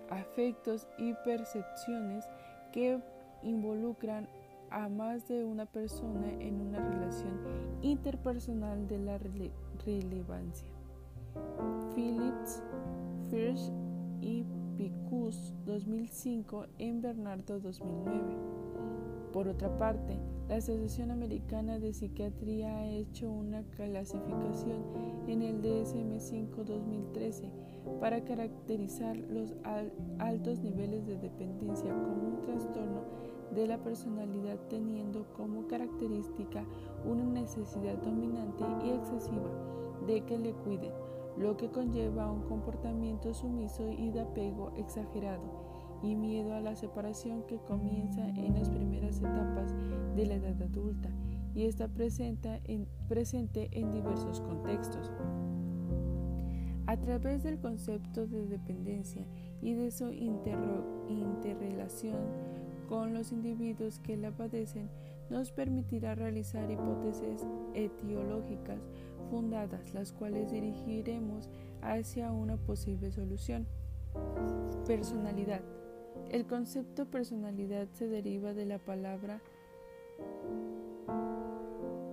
afectos 0.08 0.88
y 0.98 1.12
percepciones 1.24 2.24
que 2.72 3.00
involucran 3.42 4.28
a 4.70 4.88
más 4.88 5.26
de 5.28 5.44
una 5.44 5.66
persona 5.66 6.30
en 6.38 6.60
una 6.60 6.78
relación 6.78 7.40
interpersonal 7.82 8.86
de 8.86 8.98
la 8.98 9.18
relevancia. 9.84 10.68
Phillips, 11.94 12.62
Firsch 13.30 13.72
y 14.20 14.44
Picus 14.76 15.54
2005 15.66 16.66
en 16.78 17.02
Bernardo 17.02 17.60
2009. 17.60 18.99
Por 19.32 19.46
otra 19.46 19.78
parte, 19.78 20.18
la 20.48 20.56
Asociación 20.56 21.12
Americana 21.12 21.78
de 21.78 21.92
Psiquiatría 21.92 22.78
ha 22.78 22.86
hecho 22.88 23.30
una 23.30 23.62
clasificación 23.76 24.82
en 25.28 25.42
el 25.42 25.62
DSM-5 25.62 26.64
2013 26.64 27.52
para 28.00 28.24
caracterizar 28.24 29.16
los 29.16 29.54
altos 30.18 30.58
niveles 30.58 31.06
de 31.06 31.16
dependencia 31.16 31.92
como 31.92 32.28
un 32.28 32.40
trastorno 32.40 33.02
de 33.54 33.68
la 33.68 33.78
personalidad 33.78 34.58
teniendo 34.68 35.32
como 35.34 35.68
característica 35.68 36.64
una 37.04 37.24
necesidad 37.24 37.98
dominante 37.98 38.64
y 38.84 38.90
excesiva 38.90 39.50
de 40.08 40.22
que 40.22 40.38
le 40.38 40.52
cuiden, 40.54 40.92
lo 41.38 41.56
que 41.56 41.70
conlleva 41.70 42.30
un 42.30 42.42
comportamiento 42.42 43.32
sumiso 43.32 43.88
y 43.88 44.10
de 44.10 44.22
apego 44.22 44.72
exagerado 44.76 45.70
y 46.02 46.14
miedo 46.14 46.54
a 46.54 46.60
la 46.60 46.76
separación 46.76 47.42
que 47.42 47.58
comienza 47.58 48.26
en 48.28 48.54
las 48.54 48.68
primeras 48.70 49.09
etapas 49.20 49.72
de 50.16 50.26
la 50.26 50.34
edad 50.34 50.60
adulta 50.62 51.10
y 51.54 51.64
está 51.64 51.88
presente 51.88 52.60
en, 52.64 52.86
diversos 53.92 54.40
contextos. 54.40 55.10
A 56.86 56.96
través 56.96 57.42
del 57.42 57.58
concepto 57.58 58.26
de 58.26 58.46
dependencia 58.46 59.26
y 59.62 59.74
de 59.74 59.90
su 59.90 60.10
interrelación 60.10 62.16
con 62.88 63.12
los 63.14 63.30
individuos 63.30 64.00
que 64.00 64.16
la 64.16 64.32
padecen, 64.32 64.88
nos 65.30 65.52
permitirá 65.52 66.16
realizar 66.16 66.68
hipótesis 66.70 67.46
etiológicas 67.72 68.80
fundadas, 69.30 69.94
las 69.94 70.12
cuales 70.12 70.50
dirigiremos 70.50 71.48
hacia 71.82 72.32
una 72.32 72.56
posible 72.56 73.12
solución. 73.12 73.68
Personalidad. 74.88 75.60
El 76.30 76.46
concepto 76.46 77.06
personalidad 77.06 77.88
se 77.94 78.06
deriva 78.06 78.54
de 78.54 78.64
la 78.64 78.78
palabra 78.78 79.42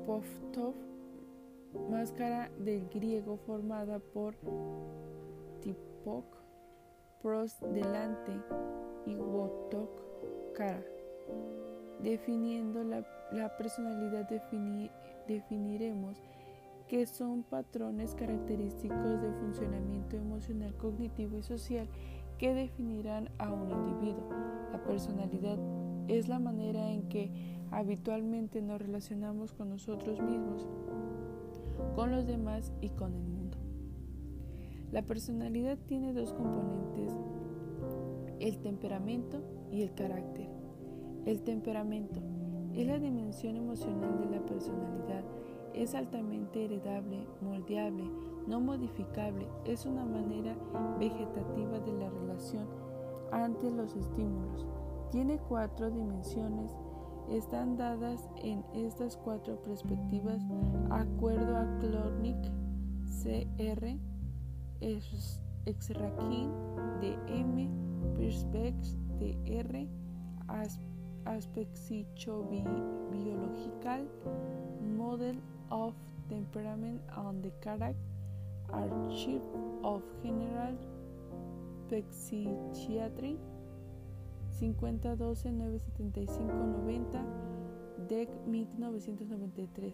poftov, 0.08 0.74
máscara 1.92 2.50
del 2.58 2.90
griego 2.90 3.38
formada 3.38 4.00
por 4.00 4.34
tipok, 5.62 6.26
pros 7.22 7.60
delante 7.62 8.32
y 9.06 9.16
wotok, 9.16 10.54
cara. 10.56 10.84
Definiendo 12.02 12.84
la, 12.84 13.06
personalidad 13.56 14.28
definiremos 15.28 16.18
que 16.88 17.06
son 17.06 17.44
patrones 17.44 18.16
característicos 18.16 19.22
de 19.22 19.32
funcionamiento 19.34 20.16
emocional, 20.16 20.74
cognitivo 20.78 21.38
y 21.38 21.44
social 21.44 21.88
que 22.38 22.54
definirán 22.54 23.30
a 23.38 23.52
un 23.52 23.70
individuo. 23.70 24.30
La 24.72 24.84
personalidad 24.84 25.58
es 26.08 26.28
la 26.28 26.40
manera 26.40 26.92
en 26.92 27.10
que 27.10 27.32
habitualmente 27.72 28.62
nos 28.62 28.82
relacionamos 28.82 29.54
con 29.54 29.70
nosotros 29.70 30.22
mismos, 30.22 30.68
con 31.96 32.12
los 32.12 32.26
demás 32.26 32.72
y 32.82 32.90
con 32.90 33.14
el 33.14 33.24
mundo. 33.24 33.58
La 34.92 35.02
personalidad 35.02 35.78
tiene 35.88 36.14
dos 36.14 36.34
componentes, 36.34 37.14
el 38.40 38.58
temperamento 38.60 39.42
y 39.72 39.82
el 39.82 39.94
carácter. 39.94 40.48
El 41.26 41.42
temperamento 41.42 42.22
es 42.74 42.88
la 42.88 43.00
dimensión 43.00 43.58
emocional 43.58 44.20
de 44.20 44.38
la 44.38 44.46
personalidad 44.46 45.26
es 45.78 45.94
altamente 45.94 46.66
heredable, 46.66 47.20
moldeable, 47.42 48.04
no 48.48 48.60
modificable, 48.60 49.48
es 49.66 49.86
una 49.86 50.06
manera 50.06 50.56
vegetativa 51.00 51.80
de 51.80 51.94
la 51.94 52.10
relación 52.10 52.68
ante 53.32 53.70
los 53.70 53.96
estímulos. 53.96 54.66
Tiene 55.12 55.38
cuatro 55.38 55.90
dimensiones, 55.90 56.72
están 57.30 57.78
dadas 57.78 58.30
en 58.38 58.64
estas 58.74 59.18
cuatro 59.18 59.62
perspectivas 59.62 60.42
acuerdo 60.90 61.58
a 61.58 61.80
Klornik, 61.80 62.38
CR, 63.22 63.98
Exrakin, 65.66 66.52
DM, 67.02 67.70
Perspex, 68.16 68.96
DR, 69.20 69.88
biological 73.12 74.08
Model 74.96 75.38
of 75.70 75.94
Temperament 76.30 77.02
and 77.18 77.44
the 77.44 77.52
Character, 77.62 78.17
Archive 78.72 79.42
of 79.84 80.04
General 80.22 80.78
Psychiatry, 81.90 83.40
5012-975-90, 84.60 87.24
DEC 88.08 88.30
1993. 88.46 89.94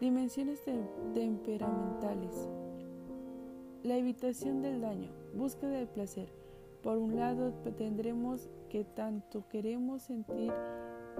Dimensiones 0.00 0.62
temperamentales. 1.14 2.48
La 3.82 3.96
evitación 3.96 4.62
del 4.62 4.80
daño, 4.80 5.10
búsqueda 5.34 5.70
del 5.70 5.88
placer. 5.88 6.32
Por 6.82 6.98
un 6.98 7.16
lado, 7.16 7.52
tendremos 7.76 8.48
que 8.68 8.84
tanto 8.84 9.48
queremos 9.48 10.02
sentir 10.02 10.52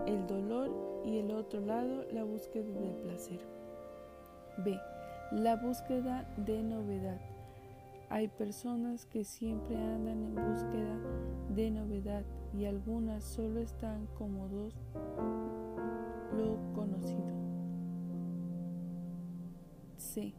el 0.07 0.27
dolor 0.27 1.03
y 1.05 1.19
el 1.19 1.33
otro 1.33 1.61
lado 1.61 2.05
la 2.13 2.23
búsqueda 2.25 2.73
del 2.79 2.95
placer. 2.97 3.41
B. 4.59 4.79
La 5.33 5.57
búsqueda 5.57 6.27
de 6.39 6.63
novedad. 6.63 7.21
Hay 8.09 8.29
personas 8.29 9.05
que 9.05 9.25
siempre 9.25 9.77
andan 9.77 10.23
en 10.23 10.35
búsqueda 10.35 10.99
de 11.55 11.71
novedad 11.71 12.25
y 12.55 12.65
algunas 12.65 13.25
solo 13.25 13.61
están 13.61 14.07
cómodos 14.17 14.75
lo 16.35 16.57
conocido. 16.75 17.31
C. 19.99 20.33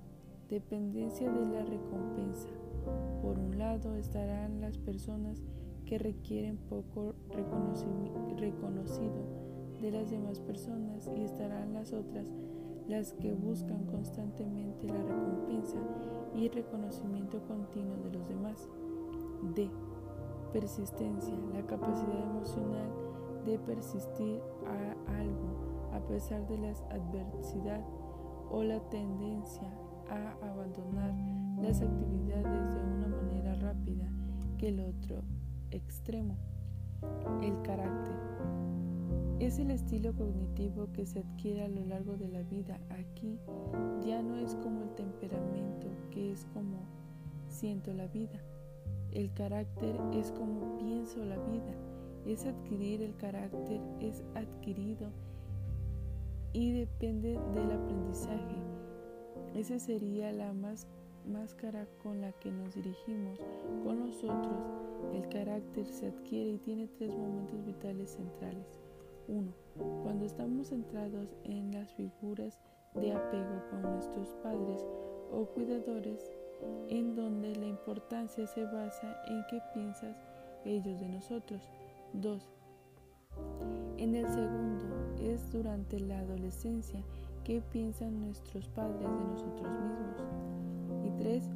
Dependencia 0.49 1.31
de 1.31 1.45
la 1.45 1.63
recompensa. 1.65 2.49
Por 3.21 3.37
un 3.37 3.59
lado 3.59 3.95
estarán 3.95 4.59
las 4.59 4.79
personas 4.79 5.43
que 5.85 5.99
requieren 5.99 6.57
poco 6.57 7.13
reconocido 7.29 8.09
de 9.81 9.91
las 9.91 10.09
demás 10.09 10.39
personas 10.39 11.09
y 11.15 11.23
estarán 11.23 11.73
las 11.73 11.93
otras, 11.93 12.25
las 12.89 13.13
que 13.13 13.33
buscan 13.33 13.85
constantemente 13.85 14.87
la 14.87 15.03
recompensa 15.03 15.77
y 16.33 16.49
reconocimiento 16.49 17.39
continuo 17.47 17.95
de 17.97 18.11
los 18.11 18.27
demás. 18.27 18.67
D. 19.53 19.69
Persistencia, 20.51 21.35
la 21.53 21.61
capacidad 21.67 22.23
emocional 22.23 22.89
de 23.45 23.59
persistir 23.59 24.41
a 24.65 25.19
algo 25.19 25.91
a 25.93 25.99
pesar 26.07 26.47
de 26.47 26.57
la 26.57 26.69
adversidad 26.89 27.85
o 28.49 28.63
la 28.63 28.79
tendencia 28.89 29.69
a 30.09 30.31
abandonar 30.49 31.13
las 31.61 31.81
actividades 31.81 32.73
de 32.73 32.81
una 32.81 33.07
manera 33.07 33.53
rápida 33.55 34.09
que 34.57 34.69
el 34.69 34.79
otro 34.79 35.21
extremo. 35.69 36.35
El 37.41 37.61
carácter 37.61 38.15
es 39.39 39.57
el 39.57 39.71
estilo 39.71 40.13
cognitivo 40.13 40.91
que 40.91 41.05
se 41.05 41.19
adquiere 41.19 41.63
a 41.63 41.69
lo 41.69 41.85
largo 41.85 42.17
de 42.17 42.27
la 42.27 42.43
vida. 42.43 42.79
Aquí 42.89 43.39
ya 44.05 44.21
no 44.21 44.37
es 44.37 44.55
como 44.55 44.83
el 44.83 44.89
temperamento, 44.95 45.87
que 46.11 46.33
es 46.33 46.45
como 46.53 46.81
siento 47.47 47.93
la 47.93 48.07
vida. 48.07 48.41
El 49.13 49.33
carácter 49.33 49.95
es 50.13 50.31
como 50.31 50.77
pienso 50.77 51.23
la 51.23 51.37
vida. 51.37 51.73
Es 52.25 52.45
adquirir 52.45 53.01
el 53.01 53.15
carácter, 53.15 53.79
es 54.01 54.23
adquirido 54.35 55.09
y 56.51 56.73
depende 56.73 57.39
del 57.53 57.71
aprendizaje. 57.71 58.57
Esa 59.55 59.79
sería 59.79 60.33
la 60.33 60.51
más 60.51 60.85
máscara 61.25 61.87
con 62.03 62.19
la 62.19 62.33
que 62.33 62.51
nos 62.51 62.75
dirigimos 62.75 63.39
con 63.83 63.99
nosotros. 63.99 64.69
El 65.13 65.29
carácter 65.29 65.85
se 65.87 66.07
adquiere 66.07 66.51
y 66.51 66.57
tiene 66.57 66.87
tres 66.87 67.15
momentos 67.15 67.65
vitales 67.65 68.11
centrales. 68.11 68.78
1. 69.29 69.53
Cuando 70.03 70.25
estamos 70.25 70.67
centrados 70.67 71.35
en 71.43 71.71
las 71.71 71.93
figuras 71.93 72.59
de 72.95 73.13
apego 73.13 73.63
con 73.69 73.81
nuestros 73.83 74.33
padres 74.43 74.85
o 75.31 75.45
cuidadores, 75.45 76.29
en 76.89 77.15
donde 77.15 77.55
la 77.55 77.67
importancia 77.67 78.45
se 78.47 78.65
basa 78.65 79.15
en 79.27 79.43
qué 79.49 79.61
piensas 79.73 80.17
ellos 80.65 80.99
de 80.99 81.07
nosotros. 81.07 81.61
2. 82.13 82.51
En 83.97 84.15
el 84.15 84.27
segundo 84.27 84.85
es 85.21 85.51
durante 85.51 85.99
la 85.99 86.19
adolescencia 86.19 87.01
qué 87.43 87.61
piensan 87.61 88.19
nuestros 88.19 88.67
padres 88.69 89.07
de 89.09 89.25
nosotros 89.25 89.71
mismos. 89.71 90.27
Y 91.05 91.11
3. 91.21 91.49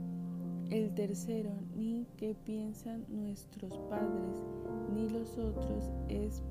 El 0.69 0.93
tercero, 0.95 1.51
ni 1.75 2.07
qué 2.17 2.35
piensan 2.35 3.05
nuestros 3.09 3.77
padres 3.89 4.41
ni 4.93 5.09
los 5.09 5.37
otros, 5.37 5.91
es 6.07 6.41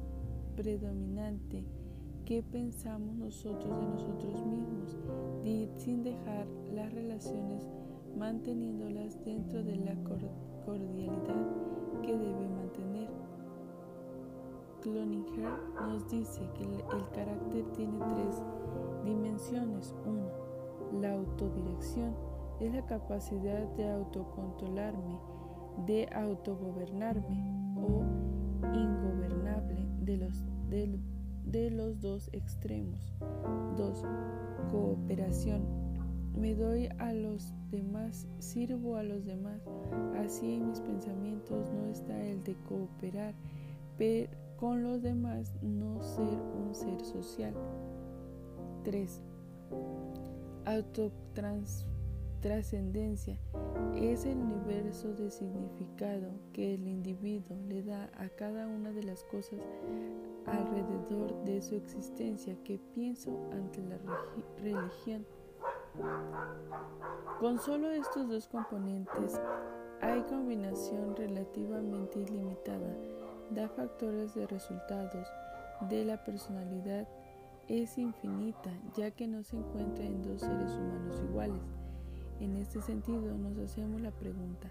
predominante 0.56 1.64
que 2.24 2.42
pensamos 2.42 3.14
nosotros 3.16 3.78
de 3.80 3.86
nosotros 3.86 4.46
mismos, 4.46 4.96
sin 5.76 6.02
dejar 6.02 6.46
las 6.72 6.92
relaciones 6.92 7.68
manteniéndolas 8.16 9.22
dentro 9.24 9.62
de 9.62 9.76
la 9.76 9.94
cordialidad 10.64 11.46
que 12.02 12.16
debe 12.16 12.48
mantener. 12.48 13.08
Cloninger 14.82 15.58
nos 15.80 16.08
dice 16.10 16.40
que 16.54 16.64
el 16.64 17.08
carácter 17.14 17.64
tiene 17.72 17.98
tres 18.14 18.42
dimensiones. 19.04 19.94
Uno, 20.04 20.28
la 21.00 21.14
autodirección 21.14 22.14
es 22.60 22.72
la 22.72 22.84
capacidad 22.86 23.66
de 23.76 23.90
autocontrolarme, 23.90 25.18
de 25.86 26.08
autogobernarme 26.12 27.44
o 27.76 28.02
de 30.04 30.16
los, 30.16 30.44
de, 31.44 31.70
los 31.70 32.00
dos 32.00 32.28
extremos. 32.32 33.12
2. 33.76 34.04
Cooperación. 34.70 35.62
Me 36.38 36.54
doy 36.54 36.88
a 36.98 37.12
los 37.12 37.52
demás, 37.70 38.26
sirvo 38.38 38.96
a 38.96 39.02
los 39.02 39.24
demás. 39.24 39.62
Así 40.16 40.54
en 40.54 40.68
mis 40.68 40.80
pensamientos 40.80 41.70
no 41.72 41.86
está 41.86 42.22
el 42.24 42.42
de 42.42 42.54
cooperar 42.68 43.34
pero 43.98 44.30
con 44.56 44.82
los 44.82 45.02
demás, 45.02 45.52
no 45.60 46.02
ser 46.02 46.40
un 46.66 46.74
ser 46.74 47.04
social. 47.04 47.54
3. 48.84 49.20
Autotrascendencia 52.42 53.38
es 53.94 54.24
el 54.24 54.36
universo 54.36 55.14
de 55.14 55.30
significado 55.30 56.28
que 56.52 56.74
el 56.74 56.88
individuo 56.88 57.56
le 57.68 57.84
da 57.84 58.10
a 58.18 58.28
cada 58.30 58.66
una 58.66 58.90
de 58.90 59.04
las 59.04 59.22
cosas 59.22 59.60
alrededor 60.46 61.44
de 61.44 61.62
su 61.62 61.76
existencia 61.76 62.56
que 62.64 62.80
pienso 62.96 63.30
ante 63.52 63.80
la 63.82 63.96
religión. 64.58 65.24
Con 67.38 67.60
solo 67.60 67.92
estos 67.92 68.28
dos 68.28 68.48
componentes 68.48 69.40
hay 70.00 70.22
combinación 70.22 71.14
relativamente 71.14 72.18
ilimitada, 72.18 72.92
da 73.50 73.68
factores 73.68 74.34
de 74.34 74.48
resultados 74.48 75.28
de 75.88 76.04
la 76.04 76.24
personalidad 76.24 77.06
es 77.68 77.96
infinita, 77.98 78.72
ya 78.96 79.12
que 79.12 79.28
no 79.28 79.44
se 79.44 79.56
encuentra 79.56 80.04
en 80.04 80.22
dos 80.22 80.40
seres 80.40 80.72
humanos 80.72 81.22
iguales. 81.22 81.81
En 82.42 82.56
este 82.56 82.82
sentido, 82.82 83.38
nos 83.38 83.56
hacemos 83.58 84.00
la 84.00 84.10
pregunta, 84.10 84.68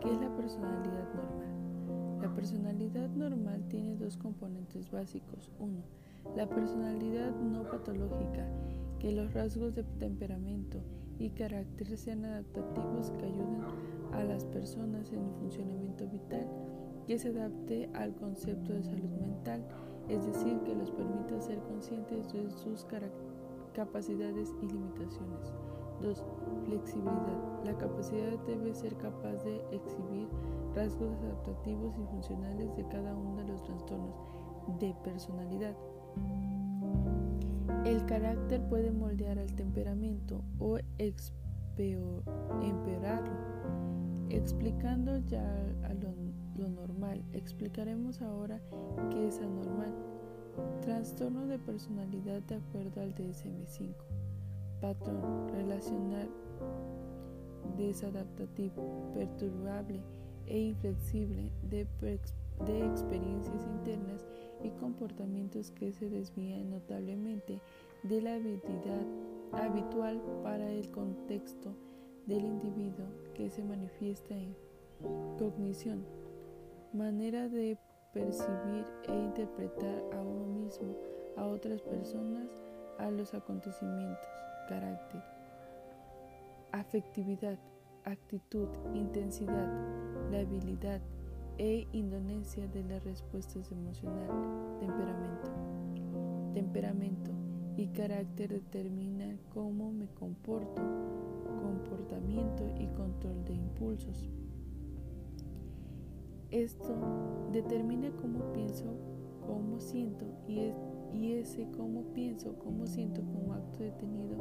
¿qué 0.00 0.12
es 0.12 0.20
la 0.20 0.34
personalidad 0.34 1.08
normal? 1.14 2.20
La 2.20 2.34
personalidad 2.34 3.08
normal 3.10 3.62
tiene 3.68 3.94
dos 3.94 4.16
componentes 4.16 4.90
básicos. 4.90 5.52
Uno, 5.60 5.82
la 6.34 6.48
personalidad 6.48 7.30
no 7.36 7.62
patológica, 7.62 8.44
que 8.98 9.12
los 9.12 9.32
rasgos 9.32 9.72
de 9.76 9.84
temperamento 9.84 10.78
y 11.20 11.30
carácter 11.30 11.96
sean 11.96 12.24
adaptativos 12.24 13.12
que 13.12 13.26
ayuden 13.26 13.62
a 14.12 14.24
las 14.24 14.44
personas 14.44 15.12
en 15.12 15.20
el 15.20 15.32
funcionamiento 15.34 16.08
vital, 16.08 16.48
que 17.06 17.20
se 17.20 17.28
adapte 17.28 17.88
al 17.94 18.16
concepto 18.16 18.72
de 18.72 18.82
salud 18.82 19.10
mental 19.20 19.64
es 20.08 20.26
decir, 20.26 20.58
que 20.64 20.74
los 20.74 20.90
permita 20.90 21.40
ser 21.40 21.58
conscientes 21.60 22.32
de 22.32 22.50
sus 22.50 22.84
capacidades 23.72 24.52
y 24.60 24.66
limitaciones. 24.66 25.52
2. 26.02 26.24
Flexibilidad. 26.64 27.64
La 27.64 27.76
capacidad 27.78 28.38
debe 28.46 28.74
ser 28.74 28.96
capaz 28.96 29.42
de 29.44 29.64
exhibir 29.70 30.28
rasgos 30.74 31.12
adaptativos 31.22 31.96
y 31.98 32.04
funcionales 32.10 32.74
de 32.76 32.86
cada 32.88 33.14
uno 33.14 33.36
de 33.36 33.44
los 33.44 33.62
trastornos 33.62 34.14
de 34.78 34.94
personalidad. 35.04 35.76
El 37.84 38.04
carácter 38.06 38.66
puede 38.68 38.90
moldear 38.92 39.38
al 39.38 39.52
temperamento 39.54 40.42
o 40.58 40.78
empeorarlo. 42.62 43.52
Explicando 44.28 45.18
ya 45.18 45.44
a 45.84 45.94
lo 45.94 46.12
lo 46.56 46.68
normal. 46.68 47.22
Explicaremos 47.32 48.20
ahora 48.22 48.60
qué 49.10 49.28
es 49.28 49.38
anormal. 49.38 49.94
Trastorno 50.82 51.46
de 51.46 51.58
personalidad 51.58 52.42
de 52.42 52.56
acuerdo 52.56 53.00
al 53.00 53.14
DSM-5. 53.14 53.94
Patrón 54.82 55.48
relacional 55.48 56.28
desadaptativo, 57.78 59.12
perturbable 59.14 60.00
e 60.46 60.58
inflexible 60.58 61.52
de, 61.70 61.86
experiencias 62.84 63.64
internas 63.64 64.26
y 64.62 64.70
comportamientos 64.70 65.70
que 65.70 65.92
se 65.92 66.10
desvían 66.10 66.70
notablemente 66.70 67.60
de 68.02 68.22
la 68.22 68.34
habilidad 68.34 69.06
habitual 69.52 70.20
para 70.42 70.68
el 70.68 70.90
contexto 70.90 71.76
del 72.26 72.44
individuo 72.44 73.06
que 73.34 73.50
se 73.50 73.62
manifiesta 73.62 74.34
en 74.34 74.56
cognición, 75.38 76.04
manera 76.92 77.48
de 77.48 77.78
percibir 78.12 78.84
e 79.04 79.14
interpretar 79.14 80.02
a 80.12 80.22
uno 80.22 80.46
mismo, 80.46 80.96
a 81.36 81.46
otras 81.46 81.82
personas, 81.82 82.48
a 82.98 83.10
los 83.10 83.32
acontecimientos, 83.34 84.28
carácter, 84.68 85.22
afectividad, 86.72 87.58
actitud, 88.04 88.68
intensidad, 88.94 89.68
la 90.30 90.40
habilidad 90.40 91.00
e 91.58 91.86
indonencia 91.92 92.66
de 92.68 92.82
las 92.84 93.04
respuestas 93.04 93.70
emocionales, 93.70 94.80
temperamento. 94.80 95.50
Temperamento 96.54 97.30
y 97.76 97.88
carácter 97.88 98.50
determinan 98.50 99.38
cómo 99.52 99.92
me 99.92 100.06
comporto, 100.08 100.82
comportamiento 101.62 102.64
y 102.78 102.86
control 102.88 103.44
de 103.44 103.54
impulsos. 103.54 104.28
Esto 106.50 106.94
determina 107.50 108.10
cómo 108.20 108.52
pienso, 108.52 108.84
cómo 109.46 109.80
siento 109.80 110.26
y, 110.46 110.74
y 111.12 111.32
ese 111.34 111.68
cómo 111.76 112.02
pienso, 112.14 112.54
cómo 112.58 112.86
siento 112.86 113.22
como 113.22 113.54
acto 113.54 113.82
detenido, 113.82 114.36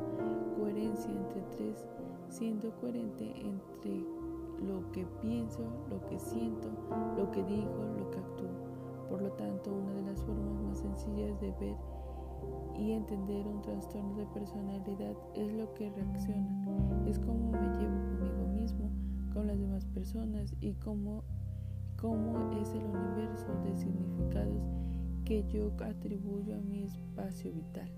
coherencia 0.58 1.12
entre 1.12 1.42
tres, 1.52 1.86
siendo 2.30 2.72
coherente 2.80 3.26
entre 3.40 4.06
lo 4.66 4.92
que 4.92 5.06
pienso, 5.22 5.64
lo 5.90 6.06
que 6.08 6.20
siento, 6.20 6.70
lo 7.18 7.30
que 7.32 7.44
digo, 7.44 7.84
lo 7.98 8.10
que 8.12 8.18
actúo. 8.18 8.50
Por 9.10 9.22
lo 9.22 9.32
tanto, 9.34 9.72
una 9.72 9.94
de 9.94 10.04
las 10.04 10.22
formas 10.24 10.62
más 10.64 10.80
sencillas 10.80 11.40
de 11.42 11.52
ver 11.60 11.76
y 12.78 12.92
entender 12.92 13.48
un 13.48 13.62
trastorno 13.62 14.16
de 14.16 14.26
personalidad 14.28 15.16
es 15.36 15.52
lo 15.54 15.74
que 15.74 15.90
reacciona, 15.90 17.06
es 17.08 17.20
cómo 17.20 17.52
me 17.52 17.78
llevo 17.78 18.00
conmigo 18.08 18.48
mismo, 18.54 18.90
con 19.34 19.48
las 19.48 19.60
demás 19.60 19.86
personas 19.86 20.54
y 20.62 20.74
cómo 20.76 21.24
cómo 22.02 22.52
es 22.60 22.74
el 22.74 22.84
universo 22.84 23.54
de 23.64 23.76
significados 23.76 24.81
que 25.32 25.46
yo 25.48 25.72
atribuyo 25.80 26.58
a 26.58 26.60
mi 26.60 26.84
espacio 26.84 27.54
vital. 27.54 27.90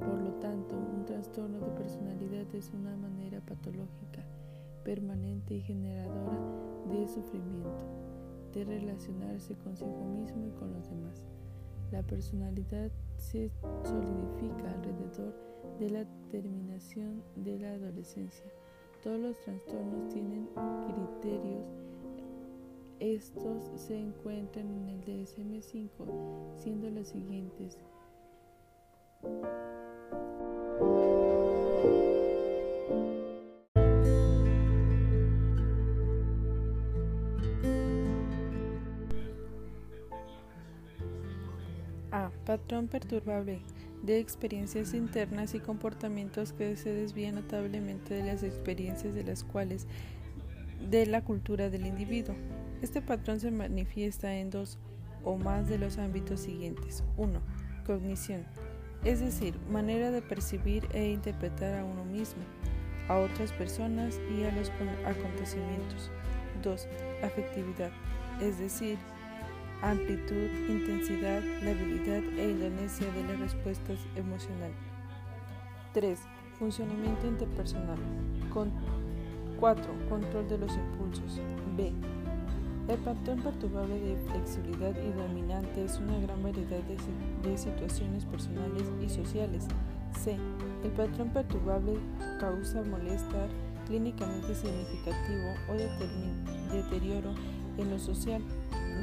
Por 0.00 0.20
lo 0.20 0.32
tanto, 0.40 0.74
un 0.74 1.04
trastorno 1.04 1.60
de 1.60 1.70
personalidad 1.78 2.52
es 2.56 2.72
una 2.74 2.96
manera 2.96 3.40
patológica, 3.40 4.24
permanente 4.82 5.54
y 5.54 5.60
generadora 5.60 6.40
de 6.90 7.06
sufrimiento, 7.06 7.84
de 8.52 8.64
relacionarse 8.64 9.54
consigo 9.58 10.04
mismo 10.06 10.44
y 10.44 10.50
con 10.58 10.72
los 10.72 10.90
demás. 10.90 11.22
La 11.92 12.02
personalidad 12.02 12.90
se 13.16 13.52
solidifica 13.84 14.72
alrededor 14.72 15.32
de 15.78 15.90
la 15.90 16.04
terminación 16.32 17.22
de 17.36 17.60
la 17.60 17.74
adolescencia. 17.74 18.50
Todos 19.04 19.20
los 19.20 19.38
trastornos 19.38 20.08
tienen 20.08 20.48
criterios 20.88 21.64
estos 23.00 23.64
se 23.80 23.98
encuentran 23.98 24.70
en 24.70 24.88
el 24.88 25.04
DSM-5, 25.04 26.54
siendo 26.56 26.90
los 26.90 27.08
siguientes. 27.08 27.78
A. 42.12 42.30
Patrón 42.44 42.88
perturbable 42.88 43.60
de 44.02 44.18
experiencias 44.18 44.92
internas 44.94 45.54
y 45.54 45.60
comportamientos 45.60 46.52
que 46.52 46.76
se 46.76 46.92
desvían 46.92 47.36
notablemente 47.36 48.14
de 48.14 48.24
las 48.24 48.42
experiencias 48.42 49.14
de 49.14 49.24
las 49.24 49.44
cuales 49.44 49.86
de 50.90 51.06
la 51.06 51.22
cultura 51.22 51.70
del 51.70 51.86
individuo. 51.86 52.34
Este 52.82 53.02
patrón 53.02 53.40
se 53.40 53.50
manifiesta 53.50 54.34
en 54.34 54.50
dos 54.50 54.78
o 55.22 55.36
más 55.36 55.68
de 55.68 55.78
los 55.78 55.98
ámbitos 55.98 56.40
siguientes. 56.40 57.04
1. 57.16 57.40
Cognición, 57.86 58.46
es 59.04 59.20
decir, 59.20 59.54
manera 59.70 60.10
de 60.10 60.22
percibir 60.22 60.86
e 60.92 61.10
interpretar 61.10 61.78
a 61.78 61.84
uno 61.84 62.04
mismo, 62.04 62.42
a 63.08 63.18
otras 63.18 63.52
personas 63.52 64.18
y 64.34 64.44
a 64.44 64.52
los 64.52 64.70
acontecimientos. 65.04 66.10
2. 66.62 66.88
Afectividad, 67.22 67.90
es 68.40 68.58
decir, 68.58 68.98
amplitud, 69.82 70.48
intensidad, 70.68 71.42
la 71.62 71.70
habilidad 71.70 72.22
e 72.38 72.50
indonesia 72.50 73.10
de 73.12 73.24
las 73.24 73.40
respuestas 73.40 73.98
emocionales. 74.16 74.76
3. 75.92 76.18
Funcionamiento 76.58 77.26
interpersonal. 77.26 77.98
4. 79.58 79.92
Control 80.08 80.48
de 80.48 80.58
los 80.58 80.74
impulsos. 80.76 81.40
B. 81.76 81.92
El 82.90 82.98
patrón 82.98 83.38
perturbable 83.38 84.00
de 84.00 84.16
flexibilidad 84.16 84.92
y 85.00 85.12
dominante 85.12 85.84
es 85.84 85.98
una 85.98 86.18
gran 86.18 86.42
variedad 86.42 86.80
de, 87.44 87.56
situaciones 87.56 88.24
personales 88.24 88.82
y 89.00 89.08
sociales. 89.08 89.68
C. 90.18 90.36
El 90.82 90.90
patrón 90.90 91.28
perturbable 91.28 92.00
causa 92.40 92.82
molestar 92.82 93.48
clínicamente 93.86 94.56
significativo 94.56 95.54
o 95.68 95.74
deterioro 96.74 97.32
en 97.78 97.90
lo 97.90 97.98
social. 98.00 98.42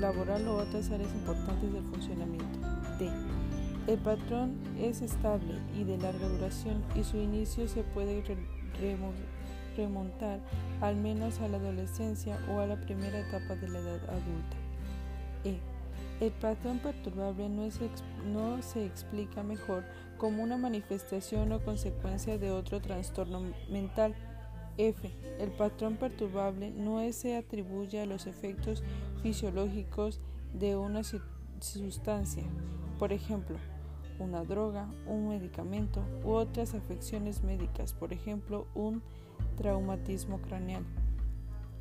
laboral 0.01 0.45
o 0.49 0.57
otras 0.57 0.91
áreas 0.91 1.13
importantes 1.13 1.71
del 1.71 1.83
funcionamiento. 1.85 2.59
D. 2.99 3.09
El 3.87 3.99
patrón 3.99 4.57
es 4.77 5.01
estable 5.01 5.61
y 5.79 5.85
de 5.85 5.97
larga 5.97 6.27
duración 6.27 6.83
y 6.93 7.05
su 7.05 7.15
inicio 7.15 7.69
se 7.69 7.83
puede 7.83 8.21
remontar 9.77 10.39
al 10.81 10.97
menos 10.97 11.39
a 11.39 11.47
la 11.47 11.57
adolescencia 11.57 12.37
o 12.51 12.59
a 12.59 12.67
la 12.67 12.79
primera 12.81 13.19
etapa 13.19 13.55
de 13.55 13.69
la 13.69 13.79
edad 13.79 14.09
adulta. 14.09 14.57
E. 15.45 15.57
El 16.19 16.31
patrón 16.31 16.79
perturbable 16.79 17.47
no, 17.47 17.67
no 18.33 18.61
se 18.63 18.85
explica 18.85 19.43
mejor 19.43 19.83
como 20.17 20.43
una 20.43 20.57
manifestación 20.57 21.51
o 21.51 21.63
consecuencia 21.63 22.37
de 22.37 22.51
otro 22.51 22.81
trastorno 22.81 23.41
mental. 23.69 24.15
F. 24.77 25.11
El 25.39 25.51
patrón 25.51 25.97
perturbable 25.97 26.71
no 26.71 27.01
se 27.11 27.35
atribuye 27.35 27.99
a 28.01 28.05
los 28.05 28.27
efectos 28.27 28.83
fisiológicos 29.23 30.19
de 30.53 30.75
una 30.75 31.01
sustancia, 31.59 32.43
por 32.99 33.11
ejemplo, 33.11 33.57
una 34.19 34.43
droga, 34.43 34.87
un 35.07 35.29
medicamento 35.29 36.03
u 36.23 36.31
otras 36.31 36.73
afecciones 36.73 37.43
médicas, 37.43 37.93
por 37.93 38.13
ejemplo, 38.13 38.67
un 38.75 39.01
traumatismo 39.57 40.39
craneal. 40.39 40.85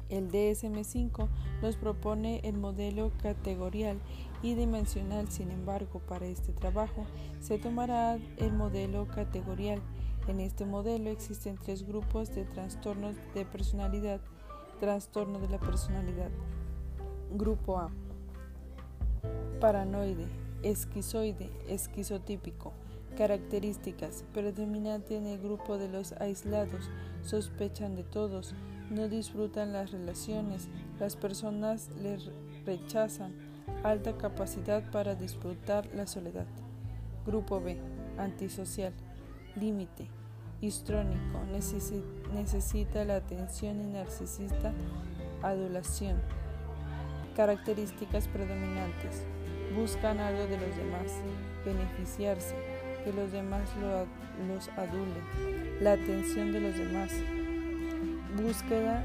El 0.08 0.30
DSM-5 0.30 1.28
nos 1.62 1.76
propone 1.76 2.40
el 2.44 2.56
modelo 2.56 3.10
categorial 3.20 3.98
y 4.42 4.54
dimensional, 4.54 5.28
sin 5.28 5.50
embargo, 5.50 6.00
para 6.00 6.26
este 6.26 6.52
trabajo 6.52 7.04
se 7.40 7.58
tomará 7.58 8.18
el 8.36 8.52
modelo 8.52 9.08
categorial. 9.08 9.80
En 10.28 10.40
este 10.40 10.64
modelo 10.64 11.10
existen 11.10 11.56
tres 11.56 11.86
grupos 11.86 12.34
de 12.34 12.44
trastornos 12.44 13.16
de 13.34 13.44
personalidad. 13.44 14.20
Trastorno 14.78 15.38
de 15.40 15.48
la 15.48 15.58
personalidad. 15.58 16.30
Grupo 17.32 17.78
A. 17.78 17.90
Paranoide, 19.60 20.26
esquizoide, 20.62 21.50
esquizotípico. 21.68 22.72
Características. 23.16 24.24
Predominante 24.34 25.16
en 25.16 25.26
el 25.26 25.40
grupo 25.40 25.78
de 25.78 25.88
los 25.88 26.12
aislados. 26.12 26.90
Sospechan 27.26 27.96
de 27.96 28.04
todos 28.04 28.54
no 28.88 29.08
disfrutan 29.08 29.72
las 29.72 29.90
relaciones, 29.90 30.68
las 31.00 31.16
personas 31.16 31.90
les 32.00 32.30
rechazan, 32.64 33.32
alta 33.82 34.16
capacidad 34.16 34.88
para 34.92 35.16
disfrutar 35.16 35.88
la 35.92 36.06
soledad. 36.06 36.46
Grupo 37.26 37.60
B, 37.60 37.78
antisocial, 38.16 38.92
límite, 39.56 40.06
histrónico, 40.60 41.40
necesita 42.32 43.04
la 43.04 43.16
atención 43.16 43.80
y 43.80 43.92
narcisista, 43.92 44.72
adulación. 45.42 46.22
Características 47.34 48.28
predominantes, 48.28 49.24
buscan 49.76 50.20
algo 50.20 50.46
de 50.46 50.58
los 50.58 50.76
demás, 50.76 51.12
beneficiarse, 51.64 52.54
que 53.06 53.12
los 53.12 53.30
demás 53.30 53.62
los 54.48 54.68
adulen, 54.70 55.22
la 55.80 55.92
atención 55.92 56.50
de 56.50 56.58
los 56.58 56.76
demás, 56.76 57.12
búsqueda 58.36 59.04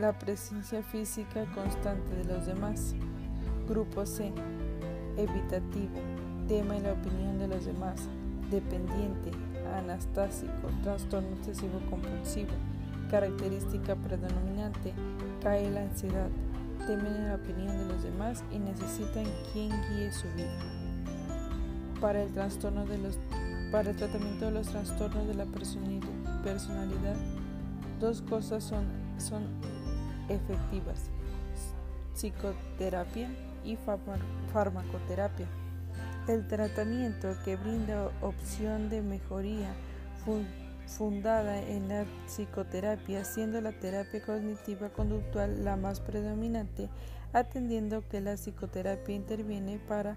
la 0.00 0.18
presencia 0.18 0.82
física 0.82 1.44
constante 1.54 2.16
de 2.16 2.24
los 2.24 2.46
demás. 2.46 2.96
Grupo 3.68 4.04
C. 4.04 4.32
Evitativo. 5.16 6.00
Tema 6.48 6.76
y 6.76 6.80
la 6.80 6.94
opinión 6.94 7.38
de 7.38 7.46
los 7.46 7.66
demás. 7.66 8.00
Dependiente. 8.50 9.30
Anastásico. 9.76 10.70
Trastorno 10.82 11.28
obsesivo 11.38 11.80
compulsivo. 11.88 12.50
Característica 13.10 13.94
predominante. 13.94 14.92
Cae 15.40 15.70
la 15.70 15.82
ansiedad. 15.82 16.30
Temen 16.86 17.28
la 17.28 17.36
opinión 17.36 17.76
de 17.78 17.92
los 17.92 18.02
demás 18.02 18.42
y 18.52 18.58
necesitan 18.58 19.24
quien 19.52 19.70
guíe 19.70 20.12
su 20.12 20.26
vida. 20.36 20.77
Para 22.00 22.22
el 22.22 22.32
trastorno 22.32 22.86
de 22.86 22.98
los 22.98 23.18
para 23.72 23.90
el 23.90 23.96
tratamiento 23.96 24.46
de 24.46 24.50
los 24.52 24.68
trastornos 24.68 25.26
de 25.26 25.34
la 25.34 25.44
personalidad 25.44 27.16
Dos 28.00 28.22
cosas 28.22 28.62
son, 28.62 28.86
son 29.18 29.42
efectivas, 30.28 31.10
psicoterapia 32.14 33.28
y 33.64 33.76
farmacoterapia. 34.52 35.46
El 36.28 36.46
tratamiento 36.46 37.34
que 37.44 37.56
brinda 37.56 38.12
opción 38.20 38.88
de 38.88 39.02
mejoría 39.02 39.74
fundada 40.86 41.60
en 41.60 41.88
la 41.88 42.04
psicoterapia, 42.26 43.24
siendo 43.24 43.60
la 43.60 43.72
terapia 43.72 44.22
cognitiva 44.22 44.90
conductual 44.90 45.64
la 45.64 45.74
más 45.74 45.98
predominante, 45.98 46.88
atendiendo 47.32 48.06
que 48.08 48.20
la 48.20 48.36
psicoterapia 48.36 49.14
interviene 49.14 49.80
para 49.88 50.16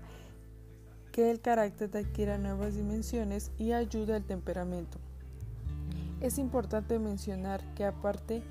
que 1.12 1.30
el 1.32 1.40
carácter 1.42 1.96
adquiera 1.96 2.38
nuevas 2.38 2.76
dimensiones 2.76 3.52
y 3.58 3.74
ayuda 3.74 4.16
al 4.16 4.24
temperamento. 4.24 4.98
Es 6.22 6.38
importante 6.38 7.00
mencionar 7.00 7.62
que 7.74 7.86
aparte 7.86 8.44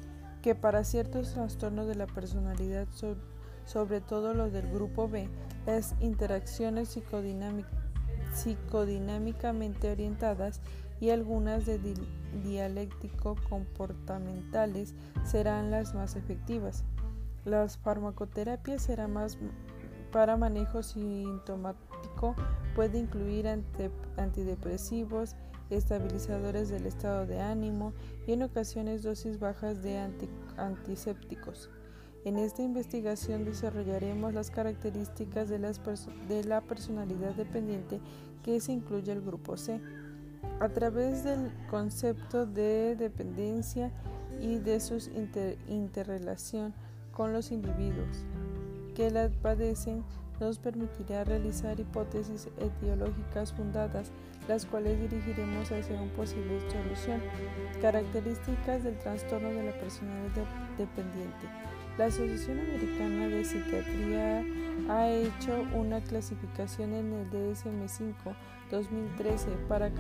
que 0.43 0.55
para 0.55 0.85
ciertos 0.85 1.33
trastornos 1.35 1.87
de 1.87 1.95
la 1.95 2.07
personalidad, 2.07 2.89
sobre 3.65 4.01
todo 4.01 4.35
los 4.35 4.53
del 4.53 4.71
grupo 4.71 5.09
B, 5.09 5.29
las 5.67 5.95
interacciones 6.01 6.99
psicodinámicamente 8.35 9.91
orientadas 9.91 10.61
y 11.01 11.11
algunas 11.11 11.67
de 11.67 11.79
dialéctico 12.45 13.37
comportamentales 13.49 14.95
serán 15.25 15.71
las 15.71 15.95
más 15.95 16.17
efectivas. 16.17 16.85
Las 17.45 17.79
farmacoterapias 17.79 18.83
serán 18.83 19.13
más 19.15 19.39
para 20.11 20.37
manejo 20.37 20.83
sintomático, 20.83 22.35
puede 22.75 22.99
incluir 22.99 23.47
antidepresivos, 24.17 25.37
estabilizadores 25.71 26.69
del 26.69 26.87
estado 26.87 27.27
de 27.27 27.41
ánimo 27.41 27.93
y 28.27 28.33
en 28.33 28.43
ocasiones 28.43 29.03
dosis 29.03 29.39
bajas 29.39 29.83
de 29.83 29.99
antisépticos. 30.57 31.71
En 32.25 32.37
esta 32.37 32.63
investigación 32.63 33.45
desarrollaremos 33.45 34.35
las 34.35 34.51
características 34.51 35.49
de, 35.49 36.45
la 36.45 36.61
personalidad 36.61 37.35
dependiente 37.35 38.01
que 38.43 38.61
se 38.61 38.73
incluye 38.73 39.11
el 39.13 39.23
grupo 39.23 39.57
C. 39.57 39.81
A 40.61 40.69
través 40.69 41.25
del 41.25 41.51
concepto 41.71 42.45
de 42.45 42.95
dependencia 42.97 43.91
y 44.39 44.59
de 44.59 44.81
su 44.81 44.99
interrelación 45.67 46.75
con 47.13 47.33
los 47.33 47.53
individuos 47.53 48.25
que 48.95 49.11
la 49.11 49.29
padecen, 49.29 50.05
nos 50.41 50.59
permitirá 50.59 51.25
realizar 51.25 51.79
hipótesis 51.79 52.49
etiológicas 52.59 53.53
fundadas 53.53 54.11
las 54.49 54.67
cuales 54.67 54.99
dirigiremos 54.99 55.71
hacia 55.71 56.01
una 56.01 56.13
posible 56.13 56.61
solución. 56.71 57.21
Características 57.81 58.83
del 58.83 58.99
trastorno 58.99 59.49
de 59.49 59.65
la 59.65 59.73
personalidad 59.79 60.45
dependiente. 60.77 61.47
La 61.99 62.07
Asociación 62.07 62.59
Americana 62.59 63.29
de 63.29 63.45
Psiquiatría 63.45 64.45
ha 64.89 65.09
hecho 65.09 65.67
una 65.75 66.01
clasificación 66.01 66.95
en 66.95 67.13
el 67.13 67.31
DSM-5 67.31 68.35
2013 68.71 69.51
para 69.69 69.91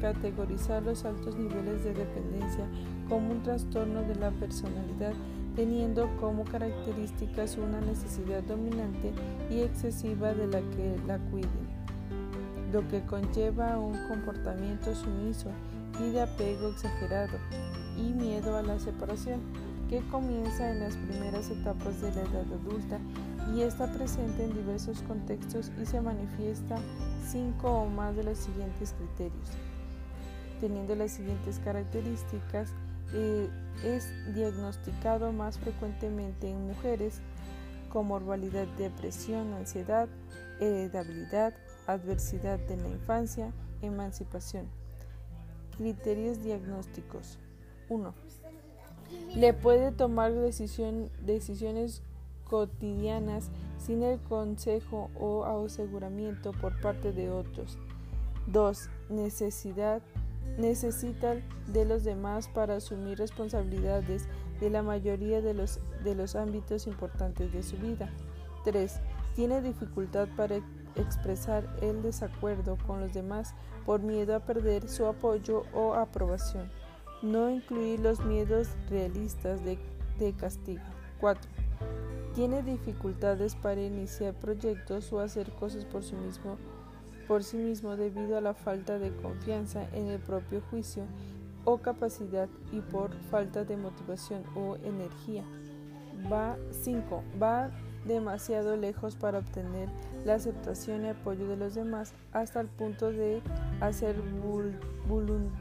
categorizar 0.00 0.82
los 0.82 1.04
altos 1.04 1.36
niveles 1.36 1.84
de 1.84 1.94
dependencia 1.94 2.66
como 3.08 3.32
un 3.32 3.42
trastorno 3.42 4.02
de 4.02 4.14
la 4.14 4.30
personalidad, 4.30 5.12
teniendo 5.60 6.08
como 6.18 6.44
características 6.44 7.58
una 7.58 7.82
necesidad 7.82 8.42
dominante 8.44 9.12
y 9.50 9.60
excesiva 9.60 10.32
de 10.32 10.46
la 10.46 10.60
que 10.60 10.96
la 11.06 11.18
cuiden 11.30 11.68
lo 12.72 12.88
que 12.88 13.02
conlleva 13.02 13.78
un 13.78 13.92
comportamiento 14.08 14.94
sumiso 14.94 15.50
y 16.02 16.12
de 16.12 16.22
apego 16.22 16.68
exagerado 16.68 17.36
y 17.98 18.14
miedo 18.14 18.56
a 18.56 18.62
la 18.62 18.78
separación, 18.78 19.40
que 19.90 20.00
comienza 20.10 20.70
en 20.70 20.80
las 20.80 20.96
primeras 20.96 21.50
etapas 21.50 22.00
de 22.00 22.14
la 22.14 22.22
edad 22.22 22.46
adulta 22.54 22.98
y 23.54 23.60
está 23.60 23.86
presente 23.92 24.44
en 24.44 24.54
diversos 24.54 25.02
contextos 25.02 25.70
y 25.78 25.84
se 25.84 26.00
manifiesta 26.00 26.78
cinco 27.28 27.82
o 27.82 27.90
más 27.90 28.16
de 28.16 28.24
los 28.24 28.38
siguientes 28.38 28.94
criterios. 28.94 29.50
Teniendo 30.58 30.94
las 30.94 31.10
siguientes 31.10 31.58
características, 31.58 32.72
eh, 33.14 33.48
es 33.84 34.12
diagnosticado 34.34 35.32
más 35.32 35.58
frecuentemente 35.58 36.50
en 36.50 36.66
mujeres 36.66 37.20
con 37.90 38.06
morbilidad, 38.06 38.66
depresión, 38.78 39.52
ansiedad, 39.54 40.08
heredabilidad, 40.60 41.54
adversidad 41.86 42.58
de 42.60 42.76
la 42.76 42.88
infancia, 42.88 43.52
emancipación. 43.82 44.68
Criterios 45.76 46.42
diagnósticos. 46.42 47.38
1. 47.88 48.14
Le 49.34 49.52
puede 49.54 49.90
tomar 49.90 50.32
decisiones 50.32 52.02
cotidianas 52.44 53.50
sin 53.78 54.02
el 54.02 54.20
consejo 54.20 55.10
o 55.18 55.44
aseguramiento 55.44 56.52
por 56.52 56.80
parte 56.80 57.12
de 57.12 57.30
otros. 57.30 57.78
2. 58.46 58.88
Necesidad 59.08 60.02
necesita 60.58 61.36
de 61.66 61.84
los 61.84 62.04
demás 62.04 62.48
para 62.48 62.76
asumir 62.76 63.18
responsabilidades 63.18 64.28
de 64.60 64.70
la 64.70 64.82
mayoría 64.82 65.40
de 65.40 65.54
los, 65.54 65.80
de 66.04 66.14
los 66.14 66.36
ámbitos 66.36 66.86
importantes 66.86 67.52
de 67.52 67.62
su 67.62 67.76
vida. 67.78 68.10
3. 68.64 69.00
Tiene 69.34 69.62
dificultad 69.62 70.28
para 70.36 70.56
expresar 70.96 71.64
el 71.80 72.02
desacuerdo 72.02 72.76
con 72.86 73.00
los 73.00 73.12
demás 73.12 73.54
por 73.86 74.00
miedo 74.00 74.34
a 74.36 74.40
perder 74.40 74.88
su 74.88 75.06
apoyo 75.06 75.64
o 75.72 75.94
aprobación. 75.94 76.70
No 77.22 77.50
incluir 77.50 78.00
los 78.00 78.20
miedos 78.20 78.68
realistas 78.88 79.64
de, 79.64 79.78
de 80.18 80.32
castigo. 80.34 80.82
4. 81.20 81.50
Tiene 82.34 82.62
dificultades 82.62 83.54
para 83.56 83.80
iniciar 83.80 84.34
proyectos 84.34 85.12
o 85.12 85.20
hacer 85.20 85.50
cosas 85.52 85.84
por 85.84 86.04
sí 86.04 86.14
mismo 86.14 86.58
por 87.30 87.44
sí 87.44 87.58
mismo 87.58 87.96
debido 87.96 88.36
a 88.36 88.40
la 88.40 88.54
falta 88.54 88.98
de 88.98 89.14
confianza 89.14 89.86
en 89.92 90.08
el 90.08 90.18
propio 90.18 90.60
juicio 90.68 91.04
o 91.64 91.78
capacidad 91.78 92.48
y 92.72 92.80
por 92.80 93.14
falta 93.30 93.62
de 93.64 93.76
motivación 93.76 94.42
o 94.56 94.74
energía. 94.82 95.44
Va 96.30 96.56
5. 96.72 97.22
Va 97.40 97.70
demasiado 98.04 98.76
lejos 98.76 99.14
para 99.14 99.38
obtener 99.38 99.88
la 100.24 100.34
aceptación 100.34 101.04
y 101.04 101.10
apoyo 101.10 101.46
de 101.46 101.56
los 101.56 101.76
demás 101.76 102.14
hasta 102.32 102.58
el 102.62 102.66
punto 102.66 103.12
de 103.12 103.42
hacer 103.80 104.16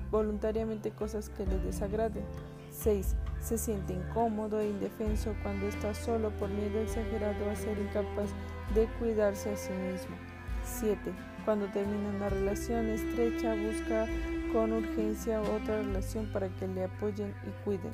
voluntariamente 0.10 0.90
cosas 0.90 1.30
que 1.30 1.46
les 1.46 1.64
desagraden. 1.64 2.24
6. 2.72 3.16
Se 3.42 3.60
siente 3.60 3.94
incómodo 3.94 4.60
e 4.60 4.72
indefenso 4.72 5.36
cuando 5.44 5.68
está 5.68 5.94
solo 5.94 6.32
por 6.32 6.50
miedo 6.50 6.80
exagerado 6.80 7.48
a 7.48 7.56
ser 7.56 7.78
incapaz 7.78 8.32
de 8.74 8.88
cuidarse 8.98 9.52
a 9.52 9.56
sí 9.56 9.72
mismo. 9.74 10.29
7. 10.70 11.00
Cuando 11.46 11.66
termina 11.68 12.10
una 12.10 12.30
relación 12.30 12.88
estrecha 12.88 13.56
busca 13.56 14.06
con 14.54 14.72
urgencia 14.72 15.42
otra 15.42 15.82
relación 15.82 16.28
para 16.32 16.50
que 16.50 16.68
le 16.68 16.86
apoyen 16.86 17.34
y 17.48 17.64
cuiden. 17.64 17.94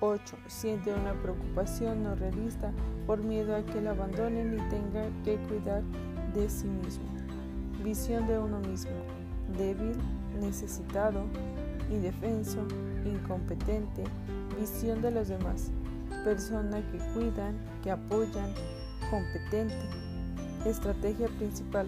8. 0.00 0.36
Siente 0.46 0.92
una 0.92 1.14
preocupación 1.14 2.02
no 2.02 2.14
realista 2.14 2.70
por 3.06 3.22
miedo 3.22 3.56
a 3.56 3.64
que 3.64 3.80
la 3.80 3.90
abandonen 3.90 4.54
y 4.54 4.68
tenga 4.68 5.04
que 5.24 5.36
cuidar 5.48 5.82
de 6.34 6.48
sí 6.48 6.66
mismo. 6.66 7.04
Visión 7.82 8.26
de 8.26 8.38
uno 8.38 8.60
mismo. 8.60 8.92
Débil, 9.56 9.96
necesitado, 10.40 11.24
indefenso, 11.90 12.66
incompetente. 13.04 14.04
Visión 14.58 15.00
de 15.00 15.10
los 15.10 15.28
demás. 15.28 15.70
Persona 16.24 16.82
que 16.90 16.98
cuidan, 17.14 17.56
que 17.82 17.90
apoyan, 17.90 18.52
competente. 19.10 19.76
Estrategia 20.66 21.28
principal. 21.38 21.86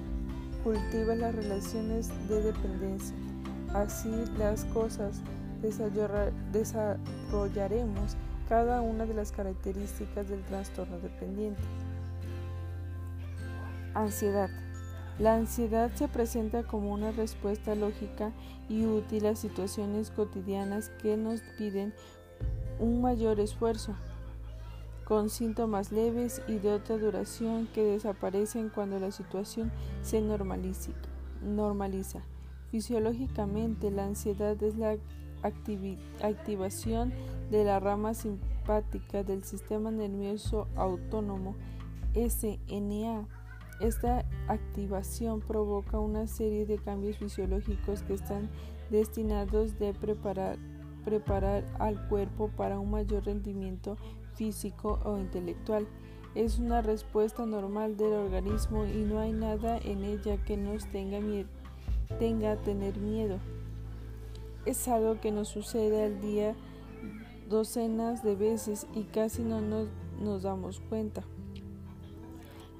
Cultiva 0.64 1.14
las 1.14 1.35
relaciones 1.35 2.11
de 2.29 2.42
dependencia. 2.42 3.16
Así 3.75 4.11
las 4.38 4.64
cosas 4.66 5.21
desarrollaremos 6.53 8.16
cada 8.49 8.81
una 8.81 9.05
de 9.07 9.14
las 9.14 9.33
características 9.33 10.29
del 10.29 10.42
trastorno 10.44 10.99
dependiente. 10.99 11.62
Ansiedad. 13.94 14.51
La 15.18 15.35
ansiedad 15.35 15.90
se 15.94 16.07
presenta 16.07 16.62
como 16.62 16.92
una 16.92 17.11
respuesta 17.11 17.75
lógica 17.75 18.33
y 18.68 18.87
útil 18.87 19.27
a 19.27 19.35
situaciones 19.35 20.11
cotidianas 20.11 20.90
que 21.03 21.16
nos 21.16 21.40
piden 21.59 21.92
un 22.79 23.03
mayor 23.03 23.40
esfuerzo, 23.40 23.97
con 25.09 25.31
síntomas 25.31 25.90
leves 25.90 26.42
y 26.49 26.59
de 26.59 26.71
otra 26.71 26.99
duración 26.99 27.66
que 27.75 27.83
desaparecen 27.83 28.68
cuando 28.68 29.01
la 29.01 29.11
situación 29.11 29.73
se 30.03 30.21
normaliza. 30.21 32.21
Fisiológicamente, 32.71 33.90
la 33.90 34.05
ansiedad 34.05 34.62
es 34.62 34.77
la 34.77 34.99
activación 36.21 37.14
de 37.51 37.64
la 37.64 37.81
rama 37.81 38.12
simpática 38.12 39.25
del 39.25 39.44
sistema 39.44 39.90
nervioso 39.90 40.68
autónomo 40.77 41.57
SNA. 42.12 43.27
Esta 43.81 44.27
activación 44.47 45.40
provoca 45.40 45.99
una 45.99 46.27
serie 46.27 46.66
de 46.66 46.77
cambios 46.77 47.16
fisiológicos 47.16 48.03
que 48.03 48.12
están 48.12 48.51
destinados 48.90 49.73
a 49.73 49.99
preparar, 49.99 50.59
preparar 51.07 51.64
al 51.79 52.09
cuerpo 52.09 52.49
para 52.49 52.79
un 52.79 52.90
mayor 52.90 53.25
rendimiento 53.25 53.97
físico 54.38 54.98
o 55.05 55.18
intelectual. 55.18 55.87
Es 56.35 56.59
una 56.59 56.81
respuesta 56.81 57.44
normal 57.44 57.96
del 57.96 58.14
organismo 58.14 58.87
y 58.87 59.03
no 59.03 59.18
hay 59.18 59.33
nada 59.33 59.79
en 59.79 60.05
ella 60.05 60.42
que 60.44 60.57
nos 60.57 60.87
tenga, 60.90 61.18
tenga 62.18 62.57
tener 62.62 62.96
miedo 62.98 63.38
es 64.68 64.87
algo 64.87 65.18
que 65.20 65.33
nos 65.33 65.48
sucede 65.48 66.05
al 66.05 66.20
día 66.20 66.55
docenas 67.48 68.22
de 68.22 68.35
veces 68.35 68.87
y 68.94 69.05
casi 69.05 69.42
no 69.42 69.61
nos, 69.62 70.42
damos 70.42 70.81
cuenta. 70.88 71.22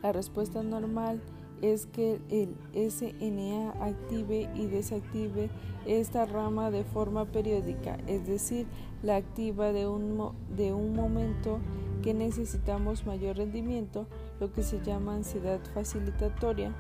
La 0.03 0.13
respuesta 0.13 0.63
normal 0.63 1.23
es 1.63 1.87
que 1.87 2.21
el 2.29 2.55
SNA 2.75 3.71
active 3.83 4.51
y 4.55 4.67
desactive 4.67 5.49
esta 5.87 6.27
rama 6.27 6.71
de 6.71 6.85
forma 6.85 7.25
periódica, 7.25 7.97
es 8.07 8.27
decir, 8.27 8.67
la 9.03 9.17
activa 9.17 9.73
de 9.73 9.87
un, 9.87 10.33
de 10.57 10.73
un 10.73 10.95
momento 10.95 11.59
que 12.03 12.15
necesitamos 12.15 13.07
mayor 13.07 13.37
rendimiento, 13.37 14.07
lo 14.41 14.53
que 14.53 14.63
se 14.63 14.81
llama 14.81 15.15
ansiedad 15.15 15.61
facilitatoria, 15.75 16.73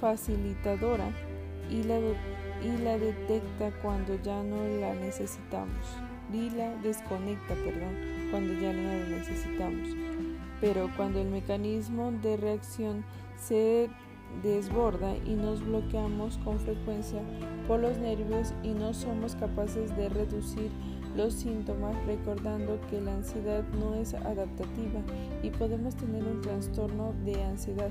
facilitadora, 0.00 1.10
y 1.70 1.82
la 1.82 1.98
y 2.62 2.82
la 2.82 2.98
detecta 2.98 3.70
cuando 3.82 4.20
ya 4.22 4.42
no 4.42 4.56
la 4.80 4.94
necesitamos. 4.94 5.86
Y 6.32 6.50
la 6.50 6.74
desconecta, 6.76 7.54
perdón, 7.54 7.96
cuando 8.30 8.52
ya 8.54 8.72
no 8.72 8.82
la 8.82 9.18
necesitamos. 9.18 9.88
Pero 10.60 10.90
cuando 10.96 11.20
el 11.20 11.28
mecanismo 11.28 12.12
de 12.12 12.36
reacción 12.36 13.04
se 13.36 13.88
desborda 14.42 15.16
y 15.24 15.34
nos 15.34 15.64
bloqueamos 15.64 16.36
con 16.38 16.58
frecuencia 16.58 17.22
por 17.66 17.80
los 17.80 17.96
nervios 17.96 18.52
y 18.62 18.70
no 18.70 18.92
somos 18.92 19.36
capaces 19.36 19.96
de 19.96 20.08
reducir 20.10 20.70
los 21.16 21.34
síntomas 21.34 21.94
recordando 22.06 22.78
que 22.90 23.00
la 23.00 23.14
ansiedad 23.14 23.64
no 23.80 23.94
es 23.94 24.14
adaptativa 24.14 25.00
y 25.42 25.50
podemos 25.50 25.94
tener 25.96 26.24
un 26.24 26.40
trastorno 26.40 27.14
de 27.24 27.42
ansiedad. 27.44 27.90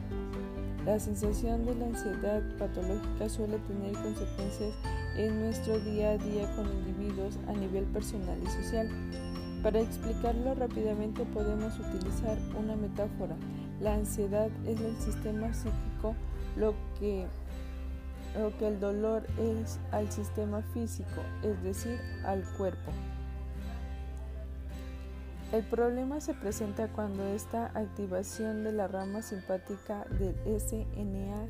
La 0.85 0.99
sensación 0.99 1.65
de 1.65 1.75
la 1.75 1.87
ansiedad 1.87 2.41
patológica 2.57 3.27
suele 3.27 3.57
tener 3.59 3.91
consecuencias 3.93 4.73
en 5.17 5.41
nuestro 5.41 5.79
día 5.79 6.11
a 6.11 6.17
día 6.17 6.55
con 6.55 6.65
individuos 6.71 7.37
a 7.47 7.53
nivel 7.53 7.83
personal 7.85 8.37
y 8.41 8.47
social. 8.47 8.89
Para 9.63 9.81
explicarlo 9.81 10.55
rápidamente 10.55 11.25
podemos 11.25 11.77
utilizar 11.79 12.37
una 12.57 12.75
metáfora. 12.75 13.35
La 13.81 13.95
ansiedad 13.95 14.49
es 14.65 14.79
el 14.79 14.95
sistema 14.97 15.53
psíquico 15.53 16.15
lo 16.55 16.73
que, 16.99 17.25
lo 18.37 18.55
que 18.57 18.67
el 18.67 18.79
dolor 18.79 19.25
es 19.39 19.79
al 19.91 20.11
sistema 20.11 20.61
físico, 20.73 21.21
es 21.43 21.61
decir, 21.63 21.99
al 22.25 22.43
cuerpo. 22.57 22.91
El 25.53 25.63
problema 25.63 26.19
se 26.19 26.33
presenta 26.33 26.89
cuando 26.89 27.25
esta 27.27 27.67
activación 27.67 28.65
de 28.65 28.73
la 28.73 28.87
rama 28.87 29.21
simpática 29.21 30.05
del 30.19 30.35
SNA 30.59 31.47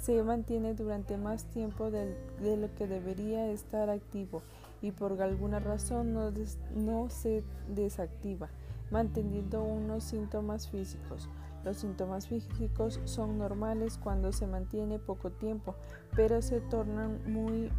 se 0.00 0.22
mantiene 0.22 0.74
durante 0.74 1.18
más 1.18 1.44
tiempo 1.44 1.90
de, 1.90 2.16
lo 2.40 2.74
que 2.74 2.86
debería 2.86 3.48
estar 3.50 3.90
activo 3.90 4.42
y 4.80 4.92
por 4.92 5.20
alguna 5.20 5.60
razón 5.60 6.14
no, 6.14 6.32
no 6.74 7.10
se 7.10 7.42
desactiva, 7.68 8.48
manteniendo 8.90 9.62
unos 9.62 10.04
síntomas 10.04 10.68
físicos. 10.68 11.28
Los 11.64 11.78
síntomas 11.78 12.28
físicos 12.28 13.00
son 13.04 13.38
normales 13.38 13.98
cuando 13.98 14.32
se 14.32 14.46
mantiene 14.46 14.98
poco 14.98 15.30
tiempo, 15.30 15.74
pero 16.14 16.42
se 16.42 16.60
tornan 16.60 17.20
muy 17.26 17.70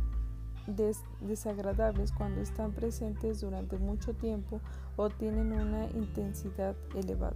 desagradables 1.22 2.12
cuando 2.12 2.42
están 2.42 2.72
presentes 2.72 3.42
durante 3.42 3.78
mucho 3.78 4.16
tiempo 4.16 4.60
o 4.96 5.10
tienen 5.10 5.54
una 5.54 5.86
intensidad 5.92 6.76
elevada. 6.96 7.36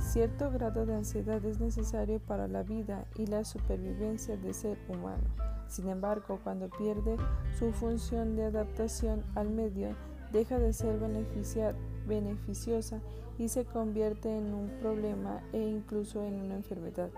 Cierto 0.00 0.50
grado 0.50 0.86
de 0.86 0.94
ansiedad 0.94 1.44
es 1.44 1.60
necesario 1.60 2.20
para 2.20 2.48
la 2.48 2.62
vida 2.62 3.06
y 3.16 3.26
la 3.26 3.44
supervivencia 3.44 4.36
del 4.36 4.54
ser 4.54 4.78
humano. 4.88 5.24
Sin 5.68 5.88
embargo, 5.88 6.40
cuando 6.42 6.68
pierde 6.70 7.16
su 7.58 7.72
función 7.72 8.36
de 8.36 8.44
adaptación 8.44 9.24
al 9.34 9.50
medio, 9.50 9.94
deja 10.32 10.58
de 10.58 10.72
ser 10.72 10.98
beneficiosa 12.06 13.00
y 13.38 13.48
se 13.48 13.64
convierte 13.64 14.36
en 14.36 14.54
un 14.54 14.70
problema 14.80 15.42
e 15.52 15.60
incluso 15.60 16.24
en 16.24 16.40
una 16.40 16.54
enfermedad 16.54 17.10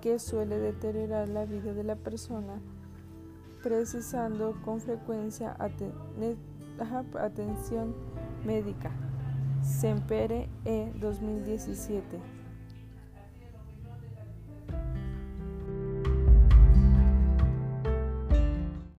que 0.00 0.18
suele 0.18 0.58
deteriorar 0.58 1.28
la 1.28 1.44
vida 1.44 1.74
de 1.74 1.84
la 1.84 1.96
persona 1.96 2.60
precisando 3.62 4.56
con 4.64 4.80
frecuencia 4.80 5.56
atención 7.18 7.94
médica. 8.44 8.90
Sempere 9.62 10.48
E 10.64 10.90
2017 10.98 12.39